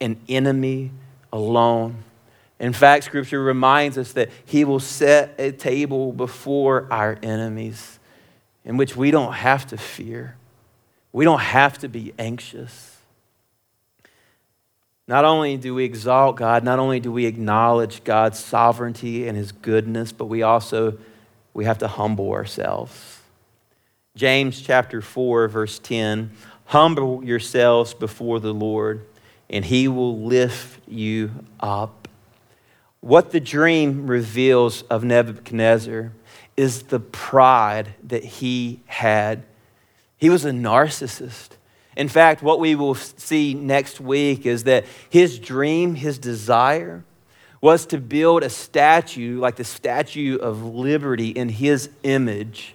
an 0.00 0.20
enemy 0.28 0.90
alone. 1.32 2.02
In 2.60 2.74
fact, 2.74 3.04
Scripture 3.04 3.42
reminds 3.42 3.96
us 3.96 4.12
that 4.12 4.28
He 4.44 4.64
will 4.64 4.80
set 4.80 5.34
a 5.38 5.50
table 5.50 6.12
before 6.12 6.86
our 6.92 7.18
enemies 7.22 7.98
in 8.64 8.76
which 8.76 8.94
we 8.94 9.10
don't 9.10 9.32
have 9.32 9.66
to 9.68 9.78
fear. 9.78 10.36
We 11.12 11.24
don't 11.24 11.40
have 11.40 11.78
to 11.78 11.88
be 11.88 12.12
anxious. 12.18 12.98
Not 15.08 15.24
only 15.24 15.56
do 15.56 15.74
we 15.74 15.84
exalt 15.84 16.36
God, 16.36 16.62
not 16.62 16.78
only 16.78 17.00
do 17.00 17.10
we 17.10 17.26
acknowledge 17.26 18.04
God's 18.04 18.38
sovereignty 18.38 19.26
and 19.26 19.36
his 19.36 19.50
goodness, 19.50 20.12
but 20.12 20.26
we 20.26 20.42
also 20.42 20.98
we 21.52 21.64
have 21.64 21.78
to 21.78 21.88
humble 21.88 22.30
ourselves. 22.30 23.18
James 24.14 24.60
chapter 24.60 25.00
4 25.00 25.48
verse 25.48 25.78
10, 25.80 26.30
humble 26.66 27.24
yourselves 27.24 27.94
before 27.94 28.38
the 28.38 28.54
Lord 28.54 29.04
and 29.48 29.64
he 29.64 29.88
will 29.88 30.20
lift 30.20 30.86
you 30.86 31.32
up. 31.58 31.99
What 33.00 33.30
the 33.30 33.40
dream 33.40 34.06
reveals 34.06 34.82
of 34.82 35.04
Nebuchadnezzar 35.04 36.12
is 36.56 36.84
the 36.84 37.00
pride 37.00 37.94
that 38.04 38.24
he 38.24 38.80
had 38.86 39.44
he 40.20 40.28
was 40.28 40.44
a 40.44 40.50
narcissist. 40.50 41.48
In 41.96 42.08
fact, 42.08 42.42
what 42.42 42.60
we 42.60 42.74
will 42.74 42.94
see 42.94 43.54
next 43.54 44.00
week 44.00 44.44
is 44.44 44.64
that 44.64 44.84
his 45.08 45.38
dream, 45.38 45.94
his 45.94 46.18
desire, 46.18 47.04
was 47.62 47.86
to 47.86 47.98
build 47.98 48.42
a 48.42 48.50
statue 48.50 49.40
like 49.40 49.56
the 49.56 49.64
Statue 49.64 50.36
of 50.36 50.62
Liberty 50.62 51.30
in 51.30 51.48
his 51.48 51.88
image 52.02 52.74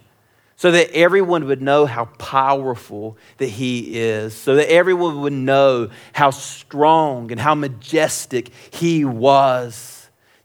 so 0.56 0.72
that 0.72 0.90
everyone 0.90 1.46
would 1.46 1.62
know 1.62 1.86
how 1.86 2.06
powerful 2.18 3.16
that 3.36 3.48
he 3.48 4.00
is, 4.00 4.34
so 4.34 4.56
that 4.56 4.70
everyone 4.70 5.20
would 5.20 5.32
know 5.32 5.90
how 6.14 6.30
strong 6.30 7.30
and 7.30 7.40
how 7.40 7.54
majestic 7.54 8.50
he 8.70 9.04
was, 9.04 9.95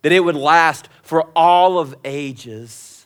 that 0.02 0.12
it 0.12 0.22
would 0.22 0.36
last 0.36 0.90
for 1.04 1.24
all 1.36 1.80
of 1.80 1.96
ages. 2.04 3.06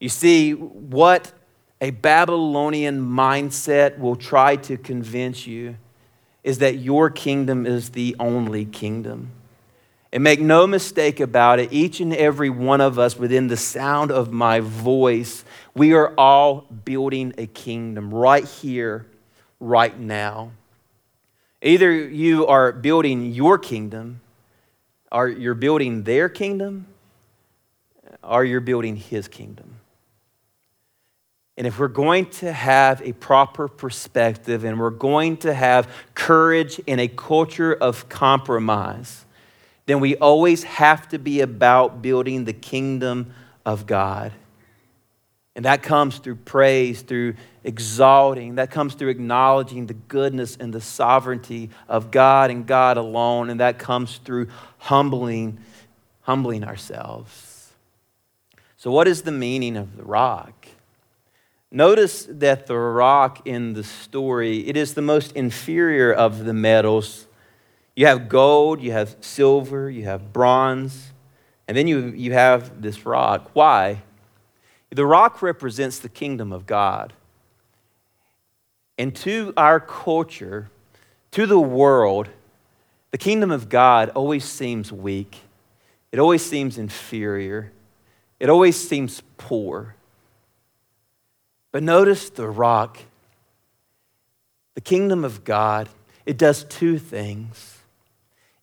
You 0.00 0.08
see, 0.08 0.52
what 0.52 1.32
a 1.80 1.90
Babylonian 1.90 3.00
mindset 3.00 3.98
will 3.98 4.16
try 4.16 4.56
to 4.56 4.76
convince 4.76 5.46
you 5.46 5.76
is 6.42 6.58
that 6.58 6.76
your 6.76 7.10
kingdom 7.10 7.66
is 7.66 7.90
the 7.90 8.16
only 8.18 8.64
kingdom. 8.64 9.30
And 10.12 10.22
make 10.22 10.40
no 10.40 10.66
mistake 10.66 11.20
about 11.20 11.58
it, 11.58 11.72
each 11.72 12.00
and 12.00 12.14
every 12.14 12.48
one 12.48 12.80
of 12.80 12.98
us 12.98 13.18
within 13.18 13.48
the 13.48 13.56
sound 13.56 14.10
of 14.10 14.32
my 14.32 14.60
voice, 14.60 15.44
we 15.74 15.92
are 15.92 16.14
all 16.16 16.60
building 16.84 17.34
a 17.36 17.46
kingdom 17.46 18.14
right 18.14 18.44
here, 18.44 19.06
right 19.58 19.98
now. 19.98 20.52
Either 21.60 21.92
you 21.92 22.46
are 22.46 22.70
building 22.70 23.32
your 23.32 23.58
kingdom, 23.58 24.20
or 25.12 25.28
you're 25.28 25.54
building 25.54 26.02
their 26.02 26.28
kingdom, 26.28 26.86
or 28.22 28.44
you're 28.44 28.60
building 28.60 28.96
his 28.96 29.28
kingdom. 29.28 29.76
And 31.56 31.66
if 31.66 31.78
we're 31.78 31.88
going 31.88 32.26
to 32.26 32.52
have 32.52 33.00
a 33.00 33.12
proper 33.12 33.66
perspective 33.66 34.64
and 34.64 34.78
we're 34.78 34.90
going 34.90 35.38
to 35.38 35.54
have 35.54 35.88
courage 36.14 36.78
in 36.80 36.98
a 36.98 37.08
culture 37.08 37.72
of 37.72 38.08
compromise, 38.08 39.24
then 39.86 40.00
we 40.00 40.16
always 40.16 40.64
have 40.64 41.08
to 41.08 41.18
be 41.18 41.40
about 41.40 42.02
building 42.02 42.44
the 42.44 42.52
kingdom 42.52 43.32
of 43.64 43.86
God. 43.86 44.32
And 45.56 45.64
that 45.64 45.82
comes 45.82 46.18
through 46.18 46.36
praise, 46.36 47.00
through 47.00 47.34
exalting, 47.64 48.56
that 48.56 48.70
comes 48.70 48.92
through 48.92 49.08
acknowledging 49.08 49.86
the 49.86 49.94
goodness 49.94 50.54
and 50.60 50.70
the 50.72 50.82
sovereignty 50.82 51.70
of 51.88 52.10
God 52.10 52.50
and 52.50 52.66
God 52.66 52.98
alone, 52.98 53.48
and 53.48 53.58
that 53.60 53.78
comes 53.78 54.18
through 54.18 54.48
humbling, 54.76 55.58
humbling 56.20 56.62
ourselves. 56.62 57.72
So, 58.76 58.90
what 58.90 59.08
is 59.08 59.22
the 59.22 59.32
meaning 59.32 59.78
of 59.78 59.96
the 59.96 60.04
rock? 60.04 60.68
Notice 61.70 62.26
that 62.28 62.66
the 62.66 62.76
rock 62.76 63.46
in 63.46 63.72
the 63.72 63.82
story, 63.82 64.58
it 64.68 64.76
is 64.76 64.92
the 64.92 65.02
most 65.02 65.32
inferior 65.32 66.12
of 66.12 66.44
the 66.44 66.52
metals. 66.52 67.26
You 67.94 68.06
have 68.06 68.28
gold, 68.28 68.82
you 68.82 68.92
have 68.92 69.16
silver, 69.22 69.88
you 69.88 70.04
have 70.04 70.34
bronze, 70.34 71.12
and 71.66 71.74
then 71.74 71.88
you, 71.88 72.08
you 72.08 72.34
have 72.34 72.82
this 72.82 73.06
rock. 73.06 73.50
Why? 73.54 74.02
The 74.90 75.06
rock 75.06 75.42
represents 75.42 75.98
the 75.98 76.08
kingdom 76.08 76.52
of 76.52 76.66
God. 76.66 77.12
And 78.98 79.14
to 79.16 79.52
our 79.56 79.78
culture, 79.78 80.70
to 81.32 81.46
the 81.46 81.60
world, 81.60 82.28
the 83.10 83.18
kingdom 83.18 83.50
of 83.50 83.68
God 83.68 84.10
always 84.10 84.44
seems 84.44 84.92
weak. 84.92 85.42
It 86.12 86.18
always 86.18 86.44
seems 86.44 86.78
inferior. 86.78 87.72
It 88.40 88.48
always 88.48 88.76
seems 88.76 89.22
poor. 89.36 89.94
But 91.72 91.82
notice 91.82 92.30
the 92.30 92.48
rock. 92.48 92.98
The 94.74 94.80
kingdom 94.80 95.24
of 95.24 95.44
God, 95.44 95.88
it 96.24 96.38
does 96.38 96.64
two 96.64 96.98
things. 96.98 97.75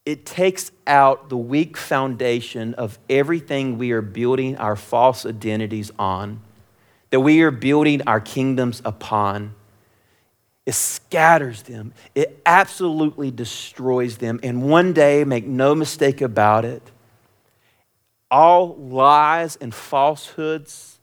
It 0.05 0.25
takes 0.25 0.71
out 0.85 1.29
the 1.29 1.37
weak 1.37 1.77
foundation 1.77 2.73
of 2.73 2.99
everything 3.09 3.77
we 3.77 3.91
are 3.91 4.01
building 4.01 4.57
our 4.57 4.75
false 4.75 5.25
identities 5.25 5.91
on, 5.97 6.41
that 7.09 7.21
we 7.21 7.41
are 7.41 7.51
building 7.51 8.01
our 8.05 8.19
kingdoms 8.19 8.81
upon. 8.83 9.55
It 10.65 10.73
scatters 10.73 11.63
them. 11.63 11.93
It 12.15 12.41
absolutely 12.45 13.31
destroys 13.31 14.17
them. 14.17 14.39
And 14.43 14.63
one 14.69 14.93
day, 14.93 15.23
make 15.23 15.45
no 15.45 15.75
mistake 15.75 16.21
about 16.21 16.65
it, 16.65 16.81
all 18.29 18.75
lies 18.75 19.55
and 19.57 19.73
falsehoods 19.73 20.93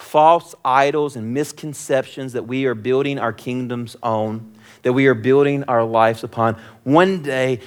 false 0.00 0.54
idols 0.64 1.14
and 1.14 1.34
misconceptions 1.34 2.32
that 2.32 2.46
we 2.46 2.64
are 2.64 2.74
building 2.74 3.18
our 3.18 3.32
kingdoms 3.32 3.96
on, 4.02 4.52
that 4.82 4.92
we 4.92 5.06
are 5.06 5.14
building 5.14 5.62
our 5.64 5.84
lives 5.84 6.24
upon. 6.24 6.58
One 6.84 7.22
day, 7.22 7.60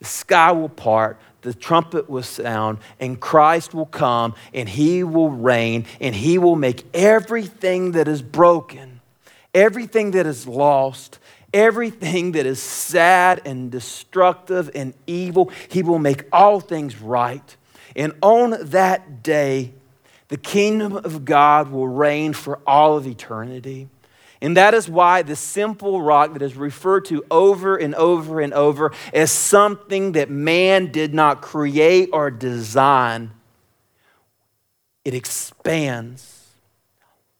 the 0.00 0.06
sky 0.06 0.50
will 0.50 0.68
part, 0.68 1.18
the 1.42 1.54
trumpet 1.54 2.10
will 2.10 2.22
sound, 2.22 2.78
and 2.98 3.20
Christ 3.20 3.72
will 3.72 3.86
come, 3.86 4.34
and 4.52 4.68
he 4.68 5.04
will 5.04 5.30
reign, 5.30 5.86
and 6.00 6.14
he 6.14 6.36
will 6.36 6.56
make 6.56 6.84
everything 6.92 7.92
that 7.92 8.08
is 8.08 8.20
broken, 8.20 9.00
everything 9.54 10.10
that 10.12 10.26
is 10.26 10.46
lost, 10.46 11.18
everything 11.54 12.32
that 12.32 12.46
is 12.46 12.60
sad 12.60 13.42
and 13.44 13.70
destructive 13.70 14.70
and 14.74 14.94
evil, 15.06 15.50
he 15.68 15.82
will 15.82 15.98
make 15.98 16.24
all 16.32 16.60
things 16.60 17.00
right. 17.00 17.56
And 17.96 18.12
on 18.22 18.56
that 18.70 19.22
day, 19.22 19.72
the 20.28 20.36
kingdom 20.36 20.96
of 20.96 21.24
God 21.24 21.70
will 21.70 21.88
reign 21.88 22.32
for 22.32 22.60
all 22.66 22.96
of 22.96 23.06
eternity. 23.06 23.88
And 24.42 24.56
that 24.56 24.72
is 24.72 24.88
why 24.88 25.22
the 25.22 25.36
simple 25.36 26.00
rock 26.00 26.32
that 26.32 26.42
is 26.42 26.56
referred 26.56 27.04
to 27.06 27.24
over 27.30 27.76
and 27.76 27.94
over 27.94 28.40
and 28.40 28.54
over 28.54 28.92
as 29.12 29.30
something 29.30 30.12
that 30.12 30.30
man 30.30 30.90
did 30.90 31.12
not 31.12 31.42
create 31.42 32.08
or 32.12 32.30
design, 32.30 33.32
it 35.04 35.14
expands. 35.14 36.48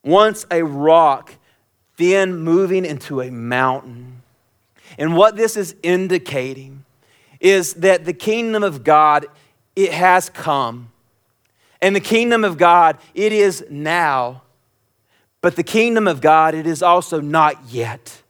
Once 0.03 0.45
a 0.51 0.63
rock, 0.63 1.33
then 1.97 2.35
moving 2.35 2.85
into 2.85 3.21
a 3.21 3.31
mountain. 3.31 4.21
And 4.97 5.15
what 5.15 5.35
this 5.35 5.57
is 5.57 5.75
indicating 5.81 6.85
is 7.39 7.73
that 7.75 8.05
the 8.05 8.13
kingdom 8.13 8.63
of 8.63 8.83
God, 8.83 9.25
it 9.75 9.91
has 9.91 10.29
come. 10.29 10.91
And 11.81 11.95
the 11.95 11.99
kingdom 11.99 12.43
of 12.43 12.57
God, 12.57 12.97
it 13.15 13.33
is 13.33 13.65
now. 13.69 14.43
But 15.41 15.55
the 15.55 15.63
kingdom 15.63 16.07
of 16.07 16.21
God, 16.21 16.53
it 16.53 16.67
is 16.67 16.83
also 16.83 17.19
not 17.19 17.69
yet. 17.69 18.21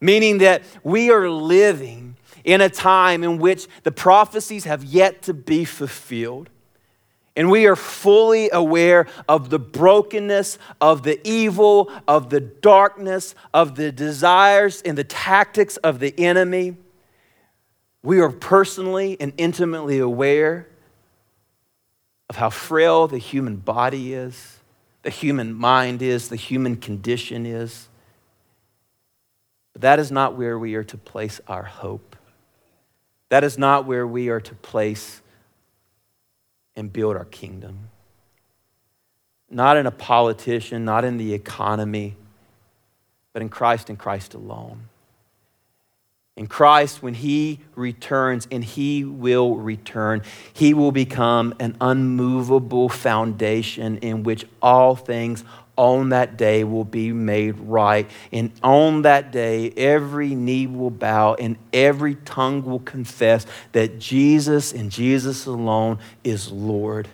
Meaning 0.00 0.38
that 0.38 0.62
we 0.82 1.10
are 1.10 1.28
living 1.28 2.16
in 2.44 2.60
a 2.60 2.68
time 2.68 3.24
in 3.24 3.38
which 3.38 3.66
the 3.82 3.90
prophecies 3.90 4.64
have 4.64 4.84
yet 4.84 5.22
to 5.22 5.34
be 5.34 5.64
fulfilled. 5.64 6.50
And 7.36 7.50
we 7.50 7.66
are 7.66 7.74
fully 7.74 8.48
aware 8.50 9.08
of 9.28 9.50
the 9.50 9.58
brokenness, 9.58 10.58
of 10.80 11.02
the 11.02 11.20
evil, 11.28 11.90
of 12.06 12.30
the 12.30 12.40
darkness, 12.40 13.34
of 13.52 13.74
the 13.74 13.90
desires 13.90 14.80
and 14.82 14.96
the 14.96 15.04
tactics 15.04 15.76
of 15.78 15.98
the 15.98 16.14
enemy. 16.16 16.76
We 18.04 18.20
are 18.20 18.30
personally 18.30 19.16
and 19.18 19.32
intimately 19.36 19.98
aware 19.98 20.68
of 22.28 22.36
how 22.36 22.50
frail 22.50 23.08
the 23.08 23.18
human 23.18 23.56
body 23.56 24.14
is, 24.14 24.53
the 25.04 25.10
human 25.10 25.52
mind 25.52 26.00
is, 26.00 26.30
the 26.30 26.36
human 26.36 26.76
condition 26.76 27.44
is. 27.46 27.88
But 29.74 29.82
that 29.82 29.98
is 29.98 30.10
not 30.10 30.36
where 30.36 30.58
we 30.58 30.74
are 30.74 30.84
to 30.84 30.96
place 30.96 31.40
our 31.46 31.62
hope. 31.62 32.16
That 33.28 33.44
is 33.44 33.58
not 33.58 33.84
where 33.84 34.06
we 34.06 34.30
are 34.30 34.40
to 34.40 34.54
place 34.54 35.20
and 36.74 36.90
build 36.90 37.16
our 37.16 37.26
kingdom. 37.26 37.90
Not 39.50 39.76
in 39.76 39.86
a 39.86 39.90
politician, 39.90 40.86
not 40.86 41.04
in 41.04 41.18
the 41.18 41.34
economy, 41.34 42.16
but 43.34 43.42
in 43.42 43.50
Christ 43.50 43.90
and 43.90 43.98
Christ 43.98 44.32
alone. 44.32 44.88
In 46.36 46.48
Christ, 46.48 47.02
when 47.02 47.14
He 47.14 47.60
returns, 47.76 48.48
and 48.50 48.64
He 48.64 49.04
will 49.04 49.56
return, 49.56 50.22
He 50.52 50.74
will 50.74 50.90
become 50.90 51.54
an 51.60 51.76
unmovable 51.80 52.88
foundation 52.88 53.98
in 53.98 54.24
which 54.24 54.44
all 54.60 54.96
things 54.96 55.44
on 55.76 56.10
that 56.10 56.36
day 56.36 56.64
will 56.64 56.84
be 56.84 57.12
made 57.12 57.58
right. 57.58 58.08
And 58.32 58.52
on 58.62 59.02
that 59.02 59.32
day, 59.32 59.70
every 59.70 60.34
knee 60.34 60.66
will 60.66 60.90
bow 60.90 61.34
and 61.34 61.56
every 61.72 62.14
tongue 62.16 62.64
will 62.64 62.80
confess 62.80 63.46
that 63.72 63.98
Jesus 63.98 64.72
and 64.72 64.90
Jesus 64.90 65.46
alone 65.46 65.98
is 66.22 66.50
Lord. 66.50 67.08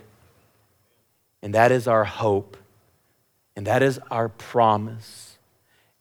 And 1.43 1.55
that 1.55 1.73
is 1.73 1.89
our 1.89 2.05
hope, 2.05 2.59
and 3.57 3.67
that 3.67 3.83
is 3.83 3.99
our 4.11 4.29
promise. 4.29 5.39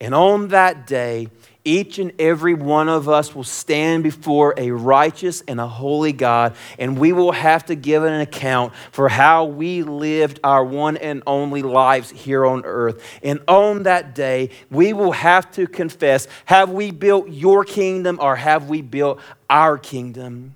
And 0.02 0.14
on 0.14 0.50
that 0.50 0.86
day, 0.86 1.30
each 1.66 2.00
and 2.00 2.14
every 2.20 2.54
one 2.54 2.88
of 2.88 3.10
us 3.10 3.36
will 3.36 3.44
stand 3.44 4.04
before 4.04 4.54
a 4.58 4.72
righteous 4.72 5.42
and 5.48 5.60
a 5.60 5.68
holy 5.68 6.14
God, 6.14 6.56
and 6.78 6.98
we 6.98 7.12
will 7.12 7.34
have 7.34 7.66
to 7.66 7.76
give 7.76 8.04
an 8.04 8.22
account 8.22 8.74
for 8.92 9.10
how 9.10 9.46
we 9.46 9.84
lived 9.84 10.40
our 10.44 10.64
one 10.64 10.96
and 10.98 11.22
only 11.28 11.62
lives 11.62 12.10
here 12.12 12.46
on 12.46 12.64
earth. 12.66 13.04
And 13.22 13.42
on 13.48 13.84
that 13.84 14.16
day, 14.16 14.52
we 14.72 14.94
will 14.94 15.12
have 15.12 15.52
to 15.54 15.68
confess 15.68 16.28
have 16.46 16.72
we 16.72 16.92
built 16.92 17.30
your 17.30 17.66
kingdom 17.66 18.20
or 18.22 18.38
have 18.38 18.70
we 18.70 18.82
built 18.82 19.20
our 19.50 19.78
kingdom? 19.78 20.56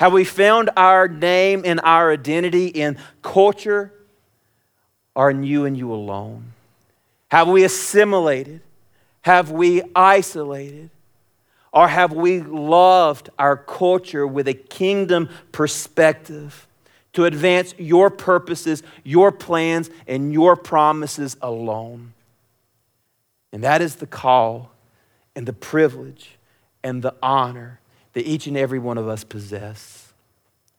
Have 0.00 0.12
we 0.12 0.24
found 0.24 0.70
our 0.76 1.06
name 1.06 1.62
and 1.64 1.80
our 1.84 2.12
identity 2.12 2.66
in 2.66 2.98
culture 3.22 3.92
or 5.14 5.30
in 5.30 5.44
you 5.44 5.64
and 5.64 5.76
you 5.76 5.92
alone? 5.92 6.52
Have 7.30 7.48
we 7.48 7.64
assimilated? 7.64 8.60
Have 9.24 9.50
we 9.50 9.80
isolated? 9.96 10.90
Or 11.72 11.88
have 11.88 12.12
we 12.12 12.40
loved 12.42 13.30
our 13.38 13.56
culture 13.56 14.26
with 14.26 14.46
a 14.48 14.52
kingdom 14.54 15.30
perspective 15.50 16.68
to 17.14 17.24
advance 17.24 17.74
your 17.78 18.10
purposes, 18.10 18.82
your 19.02 19.32
plans, 19.32 19.88
and 20.06 20.30
your 20.30 20.56
promises 20.56 21.38
alone? 21.40 22.12
And 23.50 23.64
that 23.64 23.80
is 23.80 23.96
the 23.96 24.06
call 24.06 24.70
and 25.34 25.46
the 25.46 25.54
privilege 25.54 26.36
and 26.82 27.02
the 27.02 27.14
honor 27.22 27.80
that 28.12 28.26
each 28.26 28.46
and 28.46 28.58
every 28.58 28.78
one 28.78 28.98
of 28.98 29.08
us 29.08 29.24
possess. 29.24 30.12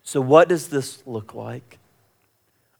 So, 0.04 0.22
what 0.22 0.50
does 0.50 0.68
this 0.68 1.02
look 1.08 1.34
like? 1.34 1.80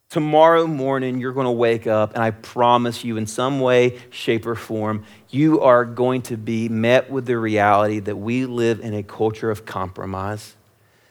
Tomorrow 0.10 0.68
morning, 0.68 1.20
you're 1.20 1.34
going 1.34 1.46
to 1.46 1.52
wake 1.52 1.88
up, 1.88 2.14
and 2.14 2.24
I 2.24 2.32
promise 2.32 3.04
you, 3.04 3.18
in 3.18 3.28
some 3.28 3.60
way, 3.60 4.00
shape, 4.12 4.46
or 4.46 4.56
form, 4.56 5.04
you 5.30 5.62
are 5.62 5.84
going 5.84 6.22
to 6.24 6.38
be 6.38 6.70
met 6.70 7.10
with 7.10 7.26
the 7.26 7.38
reality 7.38 8.00
that 8.00 8.16
we 8.16 8.46
live 8.46 8.80
in 8.80 8.94
a 8.94 9.04
culture 9.04 9.50
of 9.52 9.66
compromise, 9.66 10.56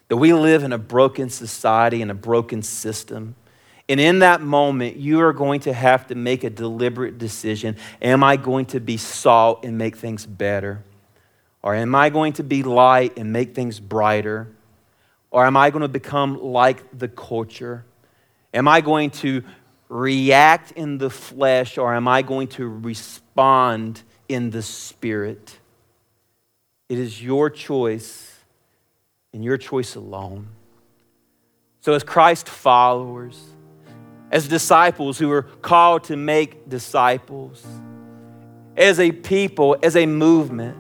that 0.09 0.17
we 0.17 0.33
live 0.33 0.63
in 0.63 0.73
a 0.73 0.79
broken 0.79 1.29
society 1.29 2.03
and 2.03 2.11
a 2.11 2.15
broken 2.15 2.63
system. 2.63 3.35
And 3.89 4.01
in 4.01 4.21
that 4.21 4.41
moment, 4.41 4.97
you 4.97 5.21
are 5.21 5.35
going 5.35 5.61
to 5.61 5.73
have 5.73 6.07
to 6.07 6.15
make 6.15 6.45
a 6.45 6.49
deliberate 6.49 7.19
decision. 7.19 7.77
Am 8.01 8.25
I 8.25 8.37
going 8.37 8.67
to 8.67 8.81
be 8.81 8.97
salt 8.97 9.65
and 9.65 9.77
make 9.77 9.97
things 9.97 10.25
better? 10.25 10.83
Or 11.63 11.75
am 11.75 11.95
I 11.95 12.09
going 12.09 12.35
to 12.35 12.45
be 12.45 12.63
light 12.63 13.19
and 13.19 13.33
make 13.33 13.55
things 13.55 13.81
brighter? 13.81 14.49
Or 15.31 15.45
am 15.45 15.57
I 15.57 15.69
going 15.71 15.83
to 15.83 15.89
become 15.89 16.41
like 16.41 16.97
the 16.97 17.09
culture? 17.09 17.85
Am 18.55 18.69
I 18.69 18.81
going 18.81 19.11
to 19.11 19.43
react 19.89 20.71
in 20.73 20.99
the 20.99 21.11
flesh 21.11 21.77
or 21.77 21.93
am 21.93 22.07
I 22.07 22.23
going 22.23 22.49
to 22.49 22.67
respond 22.67 24.03
in 24.29 24.51
the 24.51 24.63
spirit? 24.63 25.59
It 26.89 26.99
is 26.99 27.21
your 27.21 27.51
choice 27.51 28.39
and 29.33 29.45
your 29.45 29.57
choice 29.57 29.97
alone. 29.97 30.49
So, 31.81 31.93
as 31.93 32.05
Christ 32.05 32.49
followers, 32.49 33.43
as 34.31 34.47
disciples 34.47 35.19
who 35.19 35.31
are 35.33 35.43
called 35.43 36.05
to 36.05 36.17
make 36.17 36.69
disciples, 36.69 37.67
as 38.77 39.01
a 39.01 39.11
people, 39.11 39.77
as 39.83 39.97
a 39.97 40.07
movement 40.07 40.79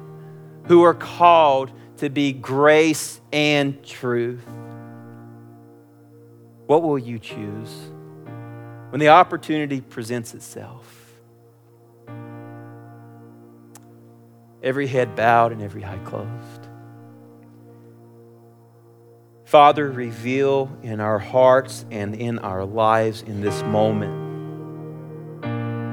who 0.66 0.82
are 0.82 0.94
called 0.94 1.72
to 1.98 2.08
be 2.08 2.32
grace 2.32 3.20
and 3.32 3.84
truth, 3.84 4.46
what 6.66 6.82
will 6.82 6.98
you 6.98 7.18
choose 7.18 7.70
when 8.90 9.00
the 9.00 9.08
opportunity 9.08 9.80
presents 9.80 10.34
itself? 10.34 10.86
Every 14.62 14.86
head 14.86 15.14
bowed 15.14 15.52
and 15.52 15.62
every 15.62 15.84
eye 15.84 15.98
closed. 16.04 16.68
Father, 19.44 19.90
reveal 19.90 20.74
in 20.82 21.00
our 21.00 21.18
hearts 21.18 21.84
and 21.90 22.14
in 22.14 22.38
our 22.38 22.64
lives 22.64 23.22
in 23.22 23.40
this 23.40 23.62
moment 23.62 24.24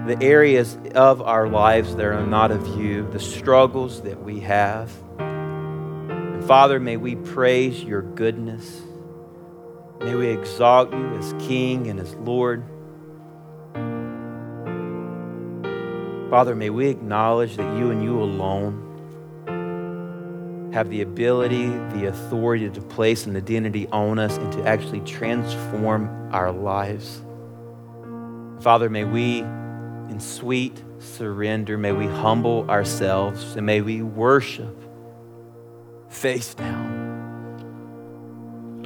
the 0.07 0.19
areas 0.19 0.77
of 0.95 1.21
our 1.21 1.47
lives 1.47 1.95
that 1.95 2.05
are 2.05 2.25
not 2.25 2.51
of 2.51 2.67
you, 2.79 3.07
the 3.11 3.19
struggles 3.19 4.01
that 4.01 4.21
we 4.21 4.39
have. 4.39 4.91
And 5.19 6.43
Father, 6.43 6.79
may 6.79 6.97
we 6.97 7.15
praise 7.15 7.83
your 7.83 8.01
goodness. 8.01 8.81
May 10.03 10.15
we 10.15 10.27
exalt 10.29 10.91
you 10.91 11.15
as 11.15 11.33
King 11.39 11.87
and 11.87 11.99
as 11.99 12.15
Lord. 12.15 12.63
Father, 16.31 16.55
may 16.55 16.69
we 16.69 16.87
acknowledge 16.87 17.57
that 17.57 17.77
you 17.77 17.91
and 17.91 18.01
you 18.01 18.19
alone 18.19 18.87
have 20.73 20.89
the 20.89 21.01
ability, 21.01 21.67
the 21.93 22.07
authority 22.07 22.69
to 22.69 22.81
place 22.81 23.25
an 23.25 23.35
identity 23.35 23.87
on 23.87 24.17
us 24.17 24.37
and 24.37 24.51
to 24.53 24.65
actually 24.65 25.01
transform 25.01 26.29
our 26.31 26.51
lives. 26.51 27.21
Father, 28.61 28.89
may 28.89 29.03
we, 29.03 29.39
in 29.39 30.19
sweet 30.19 30.81
surrender, 30.99 31.77
may 31.77 31.91
we 31.91 32.07
humble 32.07 32.69
ourselves 32.69 33.55
and 33.55 33.65
may 33.65 33.81
we 33.81 34.01
worship 34.01 34.77
face 36.09 36.53
down 36.53 36.90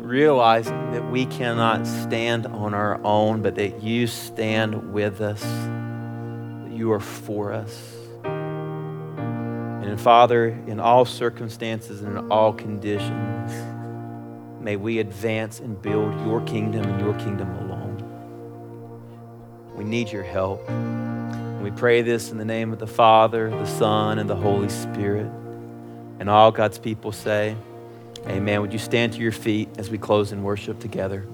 realizing 0.05 0.91
that 0.91 1.09
we 1.09 1.25
cannot 1.25 1.87
stand 1.87 2.45
on 2.45 2.75
our 2.75 3.03
own, 3.03 3.41
but 3.41 3.55
that 3.55 3.81
you 3.81 4.05
stand 4.05 4.93
with 4.93 5.19
us, 5.19 5.41
that 5.41 6.71
you 6.71 6.91
are 6.91 6.99
for 6.99 7.51
us. 7.51 7.95
And 8.23 9.99
Father, 9.99 10.49
in 10.67 10.79
all 10.79 11.05
circumstances 11.05 12.03
and 12.03 12.17
in 12.17 12.31
all 12.31 12.53
conditions, 12.53 13.51
may 14.61 14.75
we 14.75 14.99
advance 14.99 15.59
and 15.59 15.81
build 15.81 16.13
your 16.25 16.41
kingdom 16.41 16.83
and 16.83 17.01
your 17.01 17.15
kingdom 17.15 17.49
alone. 17.55 18.03
We 19.75 19.83
need 19.85 20.11
your 20.11 20.23
help. 20.23 20.61
we 21.61 21.71
pray 21.71 22.03
this 22.03 22.29
in 22.29 22.37
the 22.37 22.45
name 22.45 22.71
of 22.71 22.79
the 22.79 22.87
Father, 22.87 23.49
the 23.49 23.65
Son, 23.65 24.19
and 24.19 24.29
the 24.29 24.35
Holy 24.35 24.69
Spirit. 24.69 25.31
And 26.19 26.29
all 26.29 26.51
God's 26.51 26.77
people 26.77 27.11
say, 27.11 27.55
Amen. 28.27 28.61
Would 28.61 28.73
you 28.73 28.79
stand 28.79 29.13
to 29.13 29.19
your 29.19 29.31
feet 29.31 29.69
as 29.77 29.89
we 29.89 29.97
close 29.97 30.31
in 30.31 30.43
worship 30.43 30.79
together? 30.79 31.25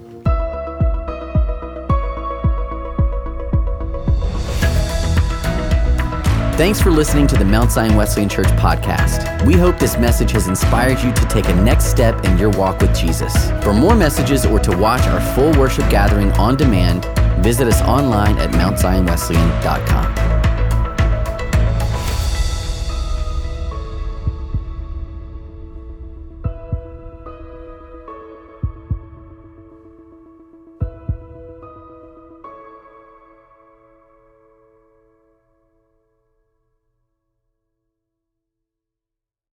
Thanks 6.62 6.80
for 6.80 6.92
listening 6.92 7.26
to 7.26 7.36
the 7.36 7.46
Mount 7.46 7.72
Zion 7.72 7.96
Wesleyan 7.96 8.30
Church 8.30 8.46
podcast. 8.50 9.44
We 9.48 9.56
hope 9.56 9.80
this 9.80 9.98
message 9.98 10.30
has 10.34 10.48
inspired 10.48 11.00
you 11.00 11.12
to 11.12 11.26
take 11.26 11.50
a 11.50 11.56
next 11.56 11.86
step 11.86 12.24
in 12.24 12.38
your 12.38 12.52
walk 12.52 12.82
with 12.82 12.96
Jesus. 12.96 13.50
For 13.64 13.74
more 13.74 13.96
messages 13.96 14.46
or 14.46 14.60
to 14.60 14.78
watch 14.78 15.02
our 15.08 15.22
full 15.34 15.60
worship 15.60 15.90
gathering 15.90 16.32
on 16.34 16.58
demand, 16.58 17.06
visit 17.44 17.68
us 17.68 17.82
online 17.82 18.38
at 18.38 18.52
mountzionwesleyan.com. 18.52 20.41